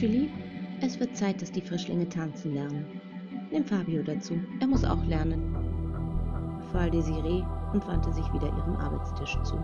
Julie, 0.00 0.30
es 0.80 0.98
wird 0.98 1.14
Zeit, 1.14 1.42
dass 1.42 1.52
die 1.52 1.60
Frischlinge 1.60 2.08
tanzen 2.08 2.54
lernen. 2.54 2.86
Nimm 3.52 3.66
Fabio 3.66 4.02
dazu, 4.02 4.32
er 4.58 4.66
muss 4.66 4.82
auch 4.82 5.04
lernen, 5.04 5.54
befahl 6.58 6.90
Desiree 6.90 7.44
und 7.74 7.86
wandte 7.86 8.10
sich 8.10 8.24
wieder 8.32 8.46
ihrem 8.46 8.76
Arbeitstisch 8.76 9.36
zu. 9.42 9.62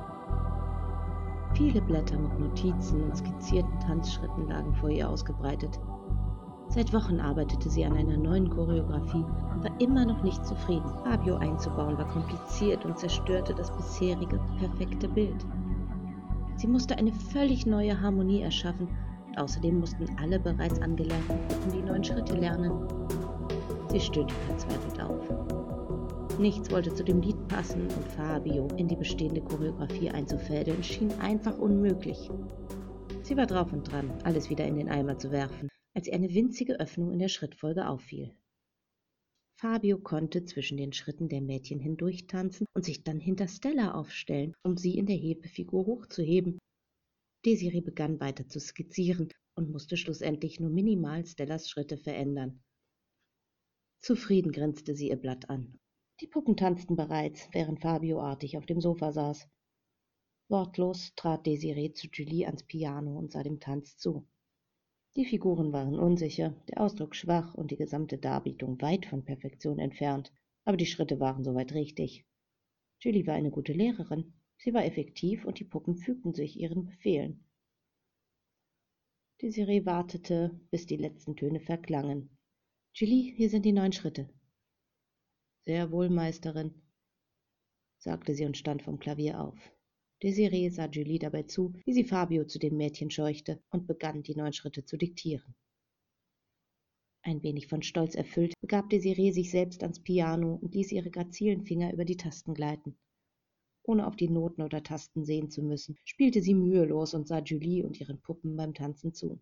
Viele 1.54 1.80
Blätter 1.80 2.18
mit 2.18 2.38
Notizen 2.38 3.04
und 3.04 3.16
skizzierten 3.16 3.80
Tanzschritten 3.80 4.46
lagen 4.46 4.74
vor 4.74 4.90
ihr 4.90 5.08
ausgebreitet. 5.08 5.80
Seit 6.68 6.92
Wochen 6.92 7.18
arbeitete 7.18 7.70
sie 7.70 7.86
an 7.86 7.96
einer 7.96 8.18
neuen 8.18 8.50
Choreografie 8.50 9.24
und 9.54 9.64
war 9.64 9.80
immer 9.80 10.04
noch 10.04 10.22
nicht 10.22 10.44
zufrieden. 10.44 10.92
Fabio 11.02 11.36
einzubauen 11.36 11.96
war 11.96 12.08
kompliziert 12.08 12.84
und 12.84 12.98
zerstörte 12.98 13.54
das 13.54 13.74
bisherige 13.74 14.38
perfekte 14.58 15.08
Bild. 15.08 15.46
Sie 16.56 16.66
musste 16.66 16.98
eine 16.98 17.12
völlig 17.12 17.64
neue 17.64 17.98
Harmonie 17.98 18.42
erschaffen 18.42 18.88
außerdem 19.36 19.78
mussten 19.78 20.06
alle 20.18 20.38
bereits 20.38 20.80
angelernten 20.80 21.38
Gruppen 21.48 21.72
die 21.72 21.82
neuen 21.82 22.04
Schritte 22.04 22.34
lernen. 22.34 22.72
Sie 23.88 24.00
stöhnte 24.00 24.34
verzweifelt 24.46 25.00
auf. 25.00 26.38
Nichts 26.38 26.70
wollte 26.70 26.94
zu 26.94 27.04
dem 27.04 27.22
Lied 27.22 27.48
passen 27.48 27.82
und 27.82 28.08
Fabio 28.16 28.68
in 28.76 28.88
die 28.88 28.96
bestehende 28.96 29.40
Choreografie 29.40 30.10
einzufädeln 30.10 30.82
schien 30.82 31.12
einfach 31.20 31.58
unmöglich. 31.58 32.30
Sie 33.22 33.36
war 33.36 33.46
drauf 33.46 33.72
und 33.72 33.90
dran, 33.90 34.12
alles 34.24 34.50
wieder 34.50 34.66
in 34.66 34.76
den 34.76 34.88
Eimer 34.88 35.18
zu 35.18 35.30
werfen 35.30 35.68
als 35.96 36.08
ihr 36.08 36.12
eine 36.12 36.34
winzige 36.34 36.78
Öffnung 36.78 37.10
in 37.10 37.18
der 37.18 37.28
Schrittfolge 37.28 37.88
auffiel. 37.88 38.36
Fabio 39.58 39.98
konnte 39.98 40.44
zwischen 40.44 40.76
den 40.76 40.92
Schritten 40.92 41.30
der 41.30 41.40
Mädchen 41.40 41.80
hindurch 41.80 42.26
tanzen 42.26 42.66
und 42.74 42.84
sich 42.84 43.02
dann 43.02 43.18
hinter 43.18 43.48
Stella 43.48 43.94
aufstellen, 43.94 44.52
um 44.62 44.76
sie 44.76 44.98
in 44.98 45.06
der 45.06 45.16
Hebefigur 45.16 45.86
hochzuheben. 45.86 46.58
Desiree 47.46 47.80
begann 47.80 48.18
weiter 48.18 48.48
zu 48.48 48.58
skizzieren 48.58 49.28
und 49.54 49.70
musste 49.70 49.96
schlussendlich 49.96 50.58
nur 50.58 50.68
minimal 50.68 51.24
Stellas 51.24 51.70
Schritte 51.70 51.96
verändern. 51.96 52.64
Zufrieden 54.00 54.50
grinste 54.50 54.96
sie 54.96 55.10
ihr 55.10 55.16
Blatt 55.16 55.48
an. 55.48 55.78
Die 56.20 56.26
Puppen 56.26 56.56
tanzten 56.56 56.96
bereits, 56.96 57.48
während 57.52 57.80
Fabio 57.80 58.20
artig 58.20 58.58
auf 58.58 58.66
dem 58.66 58.80
Sofa 58.80 59.12
saß. 59.12 59.48
Wortlos 60.48 61.12
trat 61.14 61.46
Desiree 61.46 61.92
zu 61.92 62.08
Julie 62.12 62.46
ans 62.46 62.64
Piano 62.64 63.16
und 63.16 63.30
sah 63.30 63.44
dem 63.44 63.60
Tanz 63.60 63.96
zu. 63.96 64.26
Die 65.14 65.24
Figuren 65.24 65.72
waren 65.72 66.00
unsicher, 66.00 66.50
der 66.68 66.80
Ausdruck 66.80 67.14
schwach 67.14 67.54
und 67.54 67.70
die 67.70 67.76
gesamte 67.76 68.18
Darbietung 68.18 68.82
weit 68.82 69.06
von 69.06 69.24
Perfektion 69.24 69.78
entfernt, 69.78 70.32
aber 70.64 70.76
die 70.76 70.86
Schritte 70.86 71.20
waren 71.20 71.44
soweit 71.44 71.72
richtig. 71.74 72.26
Julie 72.98 73.24
war 73.28 73.34
eine 73.34 73.52
gute 73.52 73.72
Lehrerin, 73.72 74.34
sie 74.58 74.74
war 74.74 74.84
effektiv 74.84 75.44
und 75.44 75.58
die 75.58 75.64
Puppen 75.64 75.96
fügten 75.96 76.34
sich 76.34 76.58
ihren 76.58 76.86
Befehlen. 76.86 77.44
Desiree 79.42 79.84
wartete, 79.84 80.58
bis 80.70 80.86
die 80.86 80.96
letzten 80.96 81.36
Töne 81.36 81.60
verklangen. 81.60 82.30
Julie, 82.94 83.34
hier 83.34 83.50
sind 83.50 83.66
die 83.66 83.72
neun 83.72 83.92
Schritte. 83.92 84.28
Sehr 85.66 85.90
wohl, 85.90 86.08
Meisterin, 86.08 86.74
sagte 87.98 88.34
sie 88.34 88.46
und 88.46 88.56
stand 88.56 88.82
vom 88.82 88.98
Klavier 88.98 89.40
auf. 89.40 89.58
Desiree 90.22 90.70
sah 90.70 90.88
Julie 90.88 91.18
dabei 91.18 91.42
zu, 91.42 91.74
wie 91.84 91.92
sie 91.92 92.04
Fabio 92.04 92.46
zu 92.46 92.58
den 92.58 92.76
Mädchen 92.76 93.10
scheuchte 93.10 93.62
und 93.70 93.86
begann, 93.86 94.22
die 94.22 94.34
neun 94.34 94.54
Schritte 94.54 94.84
zu 94.84 94.96
diktieren. 94.96 95.54
Ein 97.20 97.42
wenig 97.42 97.66
von 97.66 97.82
Stolz 97.82 98.14
erfüllt, 98.14 98.54
begab 98.60 98.88
Desiree 98.88 99.32
sich 99.32 99.50
selbst 99.50 99.82
ans 99.82 100.00
Piano 100.00 100.54
und 100.54 100.74
ließ 100.74 100.92
ihre 100.92 101.10
grazilen 101.10 101.64
Finger 101.64 101.92
über 101.92 102.04
die 102.04 102.16
Tasten 102.16 102.54
gleiten. 102.54 102.96
Ohne 103.88 104.08
auf 104.08 104.16
die 104.16 104.28
Noten 104.28 104.62
oder 104.62 104.82
Tasten 104.82 105.24
sehen 105.24 105.48
zu 105.48 105.62
müssen, 105.62 105.96
spielte 106.04 106.42
sie 106.42 106.54
mühelos 106.54 107.14
und 107.14 107.28
sah 107.28 107.38
Julie 107.38 107.84
und 107.84 108.00
ihren 108.00 108.20
Puppen 108.20 108.56
beim 108.56 108.74
Tanzen 108.74 109.14
zu. 109.14 109.38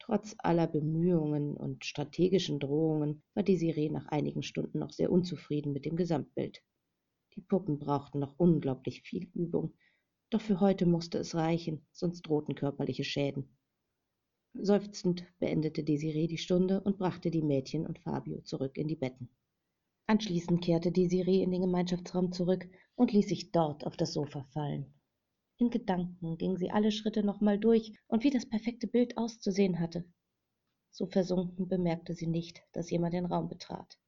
Trotz 0.00 0.34
aller 0.38 0.66
Bemühungen 0.66 1.56
und 1.56 1.84
strategischen 1.84 2.58
Drohungen 2.58 3.22
war 3.32 3.44
Desiree 3.44 3.90
nach 3.90 4.06
einigen 4.08 4.42
Stunden 4.42 4.80
noch 4.80 4.90
sehr 4.90 5.12
unzufrieden 5.12 5.72
mit 5.72 5.84
dem 5.84 5.94
Gesamtbild. 5.94 6.64
Die 7.36 7.42
Puppen 7.42 7.78
brauchten 7.78 8.18
noch 8.18 8.34
unglaublich 8.38 9.02
viel 9.02 9.30
Übung, 9.34 9.72
doch 10.30 10.40
für 10.40 10.58
heute 10.58 10.84
musste 10.84 11.18
es 11.18 11.36
reichen, 11.36 11.86
sonst 11.92 12.22
drohten 12.22 12.56
körperliche 12.56 13.04
Schäden. 13.04 13.56
Seufzend 14.54 15.24
beendete 15.38 15.84
Desiree 15.84 16.26
die 16.26 16.38
Stunde 16.38 16.80
und 16.80 16.98
brachte 16.98 17.30
die 17.30 17.42
Mädchen 17.42 17.86
und 17.86 18.00
Fabio 18.00 18.40
zurück 18.40 18.76
in 18.76 18.88
die 18.88 18.96
Betten. 18.96 19.28
Anschließend 20.06 20.62
kehrte 20.62 20.92
Desiree 20.92 21.42
in 21.42 21.50
den 21.50 21.62
Gemeinschaftsraum 21.62 22.32
zurück 22.32 22.68
und 22.94 23.12
ließ 23.12 23.28
sich 23.28 23.52
dort 23.52 23.86
auf 23.86 23.96
das 23.96 24.12
Sofa 24.12 24.44
fallen. 24.52 24.92
In 25.58 25.70
Gedanken 25.70 26.36
ging 26.36 26.56
sie 26.56 26.70
alle 26.70 26.92
Schritte 26.92 27.22
nochmal 27.22 27.58
durch 27.58 27.92
und 28.06 28.24
wie 28.24 28.30
das 28.30 28.48
perfekte 28.48 28.86
Bild 28.86 29.16
auszusehen 29.16 29.80
hatte. 29.80 30.04
So 30.90 31.06
versunken 31.06 31.68
bemerkte 31.68 32.14
sie 32.14 32.26
nicht, 32.26 32.62
dass 32.72 32.90
jemand 32.90 33.14
den 33.14 33.26
Raum 33.26 33.48
betrat. 33.48 33.98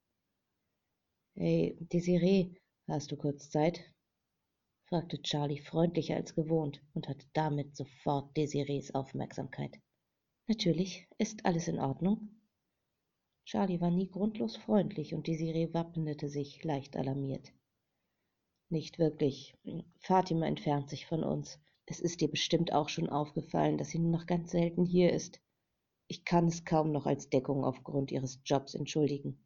Hey, 1.34 1.76
Desiree, 1.92 2.54
Hast 2.88 3.10
du 3.10 3.16
kurz 3.16 3.50
Zeit? 3.50 3.80
fragte 4.84 5.20
Charlie 5.20 5.60
freundlicher 5.60 6.14
als 6.14 6.36
gewohnt 6.36 6.80
und 6.94 7.08
hatte 7.08 7.26
damit 7.32 7.74
sofort 7.74 8.36
Desirees 8.36 8.94
Aufmerksamkeit. 8.94 9.80
Natürlich, 10.46 11.08
ist 11.18 11.44
alles 11.44 11.66
in 11.66 11.80
Ordnung? 11.80 12.28
Charlie 13.46 13.80
war 13.80 13.90
nie 13.90 14.08
grundlos 14.08 14.58
freundlich 14.58 15.14
und 15.14 15.26
Desiree 15.26 15.72
wappnete 15.72 16.28
sich 16.28 16.62
leicht 16.62 16.98
alarmiert. 16.98 17.54
Nicht 18.68 18.98
wirklich. 18.98 19.56
Fatima 20.00 20.46
entfernt 20.46 20.90
sich 20.90 21.06
von 21.06 21.24
uns. 21.24 21.58
Es 21.86 22.00
ist 22.00 22.20
dir 22.20 22.28
bestimmt 22.28 22.74
auch 22.74 22.90
schon 22.90 23.08
aufgefallen, 23.08 23.78
dass 23.78 23.88
sie 23.88 23.98
nur 23.98 24.10
noch 24.10 24.26
ganz 24.26 24.50
selten 24.50 24.84
hier 24.84 25.12
ist. 25.14 25.40
Ich 26.08 26.26
kann 26.26 26.48
es 26.48 26.66
kaum 26.66 26.92
noch 26.92 27.06
als 27.06 27.30
Deckung 27.30 27.64
aufgrund 27.64 28.12
ihres 28.12 28.42
Jobs 28.44 28.74
entschuldigen 28.74 29.40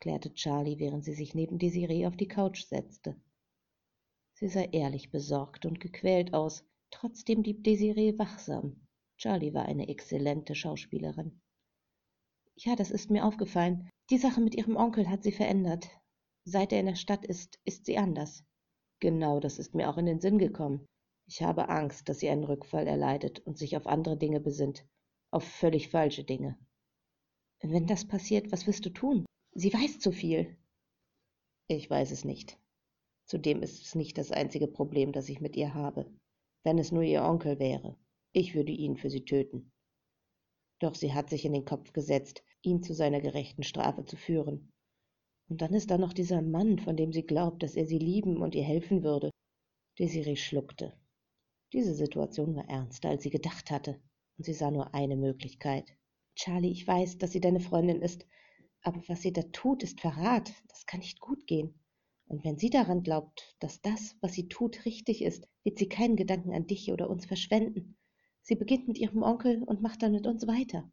klärte 0.00 0.32
Charlie, 0.32 0.78
während 0.78 1.04
sie 1.04 1.12
sich 1.12 1.34
neben 1.34 1.58
Desiree 1.58 2.06
auf 2.06 2.16
die 2.16 2.28
Couch 2.28 2.64
setzte. 2.64 3.14
Sie 4.32 4.48
sah 4.48 4.62
ehrlich 4.62 5.10
besorgt 5.10 5.66
und 5.66 5.78
gequält 5.78 6.32
aus, 6.32 6.64
trotzdem 6.90 7.42
blieb 7.42 7.62
Desiree 7.62 8.18
wachsam. 8.18 8.86
Charlie 9.18 9.52
war 9.52 9.66
eine 9.66 9.88
exzellente 9.88 10.54
Schauspielerin. 10.54 11.40
Ja, 12.62 12.76
das 12.76 12.90
ist 12.90 13.10
mir 13.10 13.24
aufgefallen. 13.24 13.88
Die 14.10 14.18
Sache 14.18 14.42
mit 14.42 14.54
ihrem 14.54 14.76
Onkel 14.76 15.08
hat 15.08 15.22
sie 15.22 15.32
verändert. 15.32 15.88
Seit 16.44 16.72
er 16.72 16.80
in 16.80 16.86
der 16.86 16.94
Stadt 16.94 17.24
ist, 17.24 17.58
ist 17.64 17.86
sie 17.86 17.96
anders. 17.96 18.44
Genau, 19.00 19.40
das 19.40 19.58
ist 19.58 19.74
mir 19.74 19.88
auch 19.88 19.96
in 19.96 20.04
den 20.04 20.20
Sinn 20.20 20.36
gekommen. 20.36 20.84
Ich 21.26 21.40
habe 21.42 21.70
Angst, 21.70 22.10
dass 22.10 22.18
sie 22.18 22.28
einen 22.28 22.44
Rückfall 22.44 22.86
erleidet 22.86 23.40
und 23.40 23.56
sich 23.56 23.78
auf 23.78 23.86
andere 23.86 24.18
Dinge 24.18 24.40
besinnt, 24.40 24.84
auf 25.30 25.42
völlig 25.42 25.88
falsche 25.88 26.22
Dinge. 26.22 26.58
Wenn 27.62 27.86
das 27.86 28.06
passiert, 28.06 28.52
was 28.52 28.66
wirst 28.66 28.84
du 28.84 28.90
tun? 28.90 29.24
Sie 29.54 29.72
weiß 29.72 29.98
zu 29.98 30.12
viel. 30.12 30.58
Ich 31.66 31.88
weiß 31.88 32.10
es 32.10 32.26
nicht. 32.26 32.60
Zudem 33.24 33.62
ist 33.62 33.86
es 33.86 33.94
nicht 33.94 34.18
das 34.18 34.32
einzige 34.32 34.66
Problem, 34.66 35.12
das 35.12 35.30
ich 35.30 35.40
mit 35.40 35.56
ihr 35.56 35.72
habe. 35.72 36.12
Wenn 36.62 36.78
es 36.78 36.92
nur 36.92 37.04
ihr 37.04 37.22
Onkel 37.22 37.58
wäre, 37.58 37.96
ich 38.32 38.54
würde 38.54 38.72
ihn 38.72 38.98
für 38.98 39.08
sie 39.08 39.24
töten. 39.24 39.72
Doch 40.78 40.94
sie 40.94 41.14
hat 41.14 41.30
sich 41.30 41.44
in 41.44 41.52
den 41.52 41.64
Kopf 41.64 41.92
gesetzt, 41.92 42.42
ihn 42.62 42.82
zu 42.82 42.94
seiner 42.94 43.20
gerechten 43.20 43.62
Strafe 43.62 44.04
zu 44.04 44.16
führen. 44.16 44.70
Und 45.48 45.62
dann 45.62 45.74
ist 45.74 45.90
da 45.90 45.98
noch 45.98 46.12
dieser 46.12 46.42
Mann, 46.42 46.78
von 46.78 46.96
dem 46.96 47.12
sie 47.12 47.24
glaubt, 47.24 47.62
dass 47.62 47.74
er 47.74 47.86
sie 47.86 47.98
lieben 47.98 48.40
und 48.40 48.54
ihr 48.54 48.64
helfen 48.64 49.02
würde. 49.02 49.30
Desiree 49.98 50.36
schluckte. 50.36 50.96
Diese 51.72 51.94
Situation 51.94 52.54
war 52.54 52.68
ernster, 52.68 53.10
als 53.10 53.22
sie 53.22 53.30
gedacht 53.30 53.70
hatte, 53.70 54.00
und 54.38 54.44
sie 54.44 54.54
sah 54.54 54.70
nur 54.70 54.94
eine 54.94 55.16
Möglichkeit. 55.16 55.96
Charlie, 56.34 56.70
ich 56.70 56.86
weiß, 56.86 57.18
dass 57.18 57.32
sie 57.32 57.40
deine 57.40 57.60
Freundin 57.60 58.00
ist, 58.00 58.26
aber 58.82 59.02
was 59.08 59.22
sie 59.22 59.32
da 59.32 59.42
tut, 59.42 59.82
ist 59.82 60.00
Verrat. 60.00 60.52
Das 60.68 60.86
kann 60.86 61.00
nicht 61.00 61.20
gut 61.20 61.46
gehen. 61.46 61.74
Und 62.26 62.44
wenn 62.44 62.58
sie 62.58 62.70
daran 62.70 63.02
glaubt, 63.02 63.56
dass 63.58 63.82
das, 63.82 64.16
was 64.20 64.32
sie 64.32 64.48
tut, 64.48 64.84
richtig 64.84 65.22
ist, 65.22 65.48
wird 65.64 65.78
sie 65.78 65.88
keinen 65.88 66.16
Gedanken 66.16 66.54
an 66.54 66.66
dich 66.66 66.92
oder 66.92 67.10
uns 67.10 67.26
verschwenden. 67.26 67.96
Sie 68.42 68.54
beginnt 68.54 68.88
mit 68.88 68.98
ihrem 68.98 69.22
Onkel 69.22 69.62
und 69.64 69.82
macht 69.82 70.02
dann 70.02 70.12
mit 70.12 70.26
uns 70.26 70.46
weiter. 70.46 70.90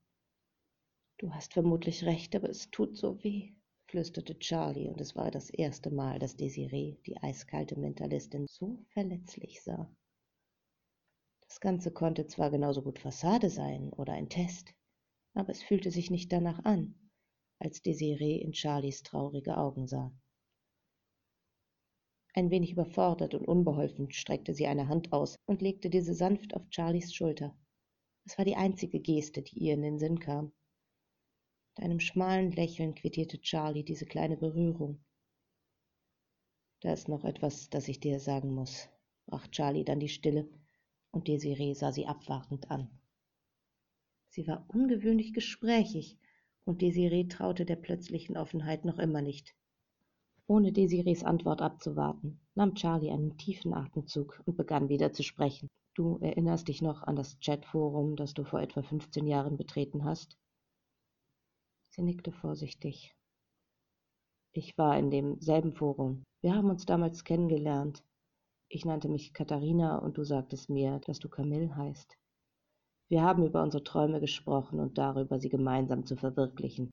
Du 1.18 1.34
hast 1.34 1.54
vermutlich 1.54 2.04
recht, 2.04 2.36
aber 2.36 2.50
es 2.50 2.70
tut 2.70 2.96
so 2.96 3.24
weh, 3.24 3.54
flüsterte 3.88 4.38
Charlie, 4.40 4.90
und 4.90 5.02
es 5.02 5.16
war 5.16 5.32
das 5.32 5.50
erste 5.50 5.90
Mal, 5.90 6.20
dass 6.20 6.36
Desiree, 6.36 6.98
die 7.06 7.18
eiskalte 7.18 7.80
Mentalistin, 7.80 8.46
so 8.48 8.84
verletzlich 8.90 9.64
sah. 9.64 9.90
Das 11.42 11.60
Ganze 11.60 11.92
konnte 11.92 12.28
zwar 12.28 12.52
genauso 12.52 12.82
gut 12.82 13.00
Fassade 13.00 13.50
sein 13.50 13.92
oder 13.94 14.14
ein 14.14 14.30
Test, 14.30 14.74
aber 15.34 15.50
es 15.50 15.64
fühlte 15.64 15.92
sich 15.92 16.12
nicht 16.12 16.32
danach 16.32 16.64
an 16.66 16.96
als 17.60 17.82
Desiree 17.82 18.38
in 18.38 18.54
Charlies 18.54 19.02
traurige 19.02 19.58
Augen 19.58 19.88
sah. 19.88 20.12
Ein 22.34 22.52
wenig 22.52 22.72
überfordert 22.72 23.34
und 23.34 23.48
unbeholfen 23.48 24.12
streckte 24.12 24.54
sie 24.54 24.68
eine 24.68 24.88
Hand 24.88 25.12
aus 25.12 25.38
und 25.48 25.62
legte 25.62 25.90
diese 25.90 26.14
sanft 26.14 26.54
auf 26.54 26.68
Charlies 26.70 27.16
Schulter. 27.16 27.58
Es 28.26 28.38
war 28.38 28.46
die 28.46 28.56
einzige 28.56 29.00
Geste, 29.00 29.42
die 29.42 29.58
ihr 29.58 29.74
in 29.74 29.82
den 29.82 29.98
Sinn 29.98 30.20
kam. 30.20 30.52
Mit 31.78 31.86
einem 31.86 32.00
schmalen 32.00 32.52
Lächeln 32.54 32.96
quittierte 32.96 33.40
Charlie 33.40 33.84
diese 33.84 34.08
kleine 34.08 34.36
Berührung. 34.36 35.00
Da 36.80 36.92
ist 36.92 37.08
noch 37.08 37.24
etwas, 37.24 37.70
das 37.70 37.88
ich 37.88 38.00
dir 38.00 38.20
sagen 38.20 38.56
muss, 38.56 38.90
brach 39.28 39.48
Charlie 39.50 39.84
dann 39.84 40.00
die 40.00 40.10
Stille, 40.10 40.50
und 41.12 41.28
Desiree 41.28 41.76
sah 41.76 41.92
sie 41.92 42.08
abwartend 42.08 42.72
an. 42.72 42.90
Sie 44.30 44.48
war 44.48 44.66
ungewöhnlich 44.70 45.34
gesprächig, 45.34 46.18
und 46.66 46.82
Desiree 46.82 47.26
traute 47.26 47.64
der 47.64 47.76
plötzlichen 47.76 48.38
Offenheit 48.38 48.84
noch 48.84 48.98
immer 48.98 49.22
nicht. 49.22 49.54
Ohne 50.48 50.72
Desirees 50.72 51.24
Antwort 51.24 51.62
abzuwarten, 51.62 52.40
nahm 52.56 52.74
Charlie 52.74 53.12
einen 53.12 53.38
tiefen 53.38 53.76
Atemzug 53.76 54.42
und 54.48 54.58
begann 54.58 54.90
wieder 54.90 55.14
zu 55.14 55.22
sprechen. 55.22 55.68
Du 55.94 56.18
erinnerst 56.22 56.70
dich 56.70 56.82
noch 56.82 57.04
an 57.04 57.16
das 57.16 57.40
Chatforum, 57.40 58.16
das 58.16 58.34
du 58.34 58.46
vor 58.46 58.62
etwa 58.62 58.82
15 58.82 59.28
Jahren 59.28 59.58
betreten 59.58 60.06
hast? 60.06 60.40
Sie 61.98 62.04
nickte 62.04 62.32
vorsichtig. 62.32 63.16
Ich 64.54 64.78
war 64.78 65.00
in 65.00 65.10
demselben 65.10 65.74
Forum. 65.74 66.24
Wir 66.44 66.54
haben 66.54 66.70
uns 66.70 66.86
damals 66.86 67.24
kennengelernt. 67.24 68.04
Ich 68.70 68.86
nannte 68.86 69.10
mich 69.10 69.34
Katharina 69.34 69.98
und 69.98 70.16
du 70.16 70.24
sagtest 70.24 70.70
mir, 70.70 71.00
dass 71.08 71.18
du 71.18 71.28
Camille 71.28 71.76
heißt. 71.76 72.16
Wir 73.10 73.24
haben 73.24 73.44
über 73.44 73.64
unsere 73.64 73.84
Träume 73.84 74.20
gesprochen 74.20 74.80
und 74.80 75.00
darüber, 75.00 75.40
sie 75.40 75.50
gemeinsam 75.50 76.06
zu 76.06 76.16
verwirklichen. 76.16 76.92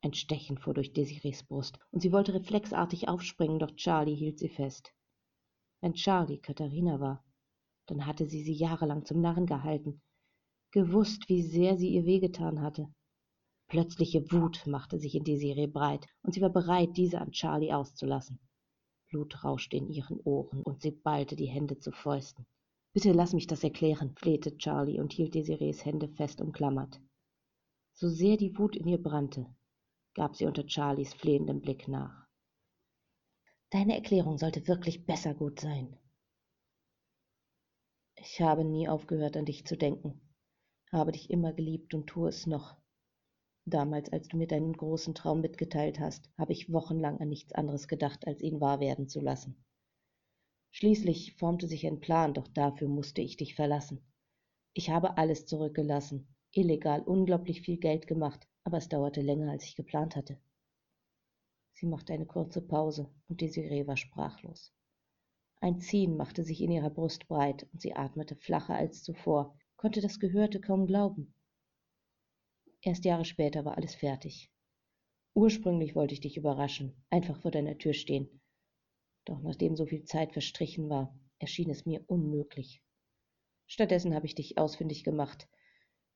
Ein 0.00 0.14
Stechen 0.14 0.58
fuhr 0.58 0.74
durch 0.74 0.92
Desirees 0.92 1.42
Brust, 1.42 1.80
und 1.90 2.00
sie 2.00 2.12
wollte 2.12 2.32
reflexartig 2.32 3.08
aufspringen, 3.08 3.58
doch 3.58 3.74
Charlie 3.74 4.14
hielt 4.14 4.38
sie 4.38 4.48
fest. 4.48 4.94
Wenn 5.80 5.94
Charlie 5.94 6.38
Katharina 6.38 7.00
war, 7.00 7.24
dann 7.86 8.06
hatte 8.06 8.26
sie 8.26 8.44
sie 8.44 8.54
jahrelang 8.54 9.04
zum 9.04 9.20
Narren 9.20 9.46
gehalten, 9.46 10.00
gewusst, 10.70 11.28
wie 11.28 11.42
sehr 11.42 11.76
sie 11.76 11.88
ihr 11.88 12.04
wehgetan 12.04 12.60
hatte. 12.60 12.94
Plötzliche 13.70 14.32
Wut 14.32 14.66
machte 14.66 14.98
sich 14.98 15.14
in 15.14 15.22
Desiree 15.22 15.68
breit, 15.68 16.08
und 16.22 16.34
sie 16.34 16.40
war 16.40 16.50
bereit, 16.50 16.96
diese 16.96 17.20
an 17.20 17.30
Charlie 17.30 17.72
auszulassen. 17.72 18.40
Blut 19.08 19.44
rauschte 19.44 19.76
in 19.76 19.88
ihren 19.88 20.18
Ohren, 20.24 20.64
und 20.64 20.82
sie 20.82 20.90
ballte 20.90 21.36
die 21.36 21.46
Hände 21.46 21.78
zu 21.78 21.92
Fäusten. 21.92 22.46
Bitte 22.92 23.12
lass 23.12 23.32
mich 23.32 23.46
das 23.46 23.62
erklären, 23.62 24.12
flehte 24.16 24.58
Charlie 24.58 24.98
und 24.98 25.12
hielt 25.12 25.36
Desirees 25.36 25.84
Hände 25.84 26.08
fest 26.08 26.40
umklammert. 26.40 27.00
So 27.92 28.08
sehr 28.08 28.36
die 28.36 28.58
Wut 28.58 28.74
in 28.74 28.88
ihr 28.88 29.00
brannte, 29.00 29.46
gab 30.14 30.34
sie 30.34 30.46
unter 30.46 30.68
Charlies 30.68 31.14
flehendem 31.14 31.60
Blick 31.60 31.86
nach. 31.86 32.26
Deine 33.70 33.94
Erklärung 33.94 34.36
sollte 34.36 34.66
wirklich 34.66 35.06
besser 35.06 35.32
gut 35.32 35.60
sein. 35.60 35.96
Ich 38.16 38.40
habe 38.40 38.64
nie 38.64 38.88
aufgehört, 38.88 39.36
an 39.36 39.44
dich 39.44 39.64
zu 39.64 39.76
denken, 39.76 40.20
habe 40.90 41.12
dich 41.12 41.30
immer 41.30 41.52
geliebt 41.52 41.94
und 41.94 42.08
tue 42.08 42.30
es 42.30 42.48
noch. 42.48 42.79
Damals, 43.66 44.10
als 44.10 44.28
du 44.28 44.36
mir 44.36 44.46
deinen 44.46 44.72
großen 44.72 45.14
Traum 45.14 45.40
mitgeteilt 45.40 46.00
hast, 46.00 46.30
habe 46.38 46.52
ich 46.52 46.72
wochenlang 46.72 47.20
an 47.20 47.28
nichts 47.28 47.52
anderes 47.52 47.88
gedacht, 47.88 48.26
als 48.26 48.40
ihn 48.42 48.60
wahr 48.60 48.80
werden 48.80 49.08
zu 49.08 49.20
lassen. 49.20 49.64
Schließlich 50.70 51.36
formte 51.36 51.66
sich 51.66 51.86
ein 51.86 52.00
Plan, 52.00 52.32
doch 52.32 52.48
dafür 52.48 52.88
musste 52.88 53.20
ich 53.20 53.36
dich 53.36 53.54
verlassen. 53.54 54.00
Ich 54.72 54.90
habe 54.90 55.18
alles 55.18 55.46
zurückgelassen, 55.46 56.34
illegal 56.52 57.02
unglaublich 57.02 57.62
viel 57.62 57.76
Geld 57.76 58.06
gemacht, 58.06 58.46
aber 58.64 58.78
es 58.78 58.88
dauerte 58.88 59.20
länger, 59.20 59.50
als 59.50 59.64
ich 59.64 59.76
geplant 59.76 60.16
hatte. 60.16 60.38
Sie 61.74 61.86
machte 61.86 62.12
eine 62.12 62.26
kurze 62.26 62.60
Pause, 62.60 63.10
und 63.28 63.40
Desiree 63.40 63.86
war 63.86 63.96
sprachlos. 63.96 64.72
Ein 65.60 65.80
Ziehen 65.80 66.16
machte 66.16 66.44
sich 66.44 66.60
in 66.62 66.70
ihrer 66.70 66.90
Brust 66.90 67.26
breit, 67.26 67.66
und 67.72 67.82
sie 67.82 67.94
atmete 67.94 68.36
flacher 68.36 68.74
als 68.74 69.02
zuvor, 69.02 69.56
konnte 69.76 70.00
das 70.00 70.20
Gehörte 70.20 70.60
kaum 70.60 70.86
glauben. 70.86 71.34
Erst 72.82 73.04
Jahre 73.04 73.26
später 73.26 73.66
war 73.66 73.76
alles 73.76 73.94
fertig. 73.94 74.50
Ursprünglich 75.34 75.94
wollte 75.94 76.14
ich 76.14 76.20
dich 76.20 76.38
überraschen, 76.38 77.04
einfach 77.10 77.38
vor 77.40 77.50
deiner 77.50 77.76
Tür 77.76 77.92
stehen. 77.92 78.40
Doch 79.26 79.40
nachdem 79.42 79.76
so 79.76 79.84
viel 79.84 80.04
Zeit 80.04 80.32
verstrichen 80.32 80.88
war, 80.88 81.14
erschien 81.38 81.68
es 81.68 81.84
mir 81.84 82.02
unmöglich. 82.06 82.82
Stattdessen 83.66 84.14
habe 84.14 84.24
ich 84.24 84.34
dich 84.34 84.56
ausfindig 84.56 85.04
gemacht, 85.04 85.46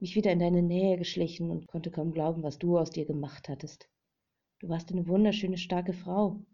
mich 0.01 0.17
wieder 0.17 0.33
in 0.33 0.39
deine 0.39 0.63
Nähe 0.63 0.97
geschlichen 0.97 1.51
und 1.51 1.67
konnte 1.67 1.91
kaum 1.91 2.13
glauben, 2.13 2.43
was 2.43 2.59
du 2.59 2.79
aus 2.79 2.91
dir 2.91 3.05
gemacht 3.05 3.49
hattest. 3.51 3.91
Du 4.61 4.71
warst 4.71 4.91
eine 4.91 5.07
wunderschöne, 5.07 5.59
starke 5.59 5.93
Frau, 5.93 6.45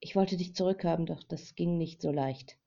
ich 0.00 0.16
wollte 0.16 0.38
dich 0.38 0.54
zurückhaben, 0.54 1.04
doch 1.04 1.22
das 1.22 1.54
ging 1.54 1.76
nicht 1.76 2.00
so 2.00 2.10
leicht. 2.10 2.58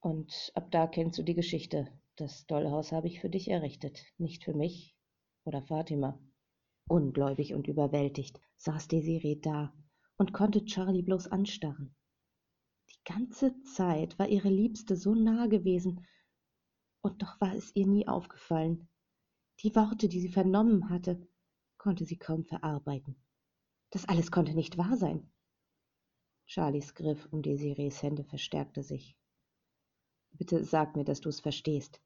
Und 0.00 0.52
ab 0.54 0.70
da 0.70 0.86
kennst 0.86 1.18
du 1.18 1.24
die 1.24 1.34
Geschichte. 1.34 1.88
Das 2.14 2.46
Dollhaus 2.46 2.92
habe 2.92 3.08
ich 3.08 3.20
für 3.20 3.30
dich 3.30 3.48
errichtet, 3.48 4.04
nicht 4.18 4.44
für 4.44 4.54
mich 4.54 4.94
oder 5.44 5.62
Fatima. 5.62 6.18
Ungläubig 6.88 7.54
und 7.54 7.68
überwältigt 7.68 8.40
saß 8.56 8.88
Desiree 8.88 9.40
da 9.40 9.72
und 10.16 10.32
konnte 10.32 10.64
Charlie 10.64 11.02
bloß 11.02 11.28
anstarren. 11.28 11.94
Die 12.90 13.04
ganze 13.04 13.60
Zeit 13.62 14.18
war 14.18 14.28
ihre 14.28 14.50
Liebste 14.50 14.96
so 14.96 15.14
nah 15.14 15.46
gewesen, 15.46 16.06
und 17.02 17.20
doch 17.22 17.40
war 17.40 17.54
es 17.54 17.74
ihr 17.74 17.86
nie 17.86 18.06
aufgefallen. 18.06 18.88
Die 19.60 19.74
Worte, 19.74 20.08
die 20.08 20.20
sie 20.20 20.28
vernommen 20.28 20.88
hatte, 20.88 21.26
konnte 21.78 22.04
sie 22.04 22.16
kaum 22.16 22.44
verarbeiten. 22.44 23.16
Das 23.90 24.08
alles 24.08 24.30
konnte 24.30 24.54
nicht 24.54 24.78
wahr 24.78 24.96
sein. 24.96 25.30
Charlies 26.46 26.94
Griff 26.94 27.26
um 27.32 27.42
Desirees 27.42 28.02
Hände 28.02 28.24
verstärkte 28.24 28.82
sich. 28.82 29.16
Bitte 30.32 30.64
sag 30.64 30.96
mir, 30.96 31.04
dass 31.04 31.20
du 31.20 31.28
es 31.28 31.40
verstehst. 31.40 32.00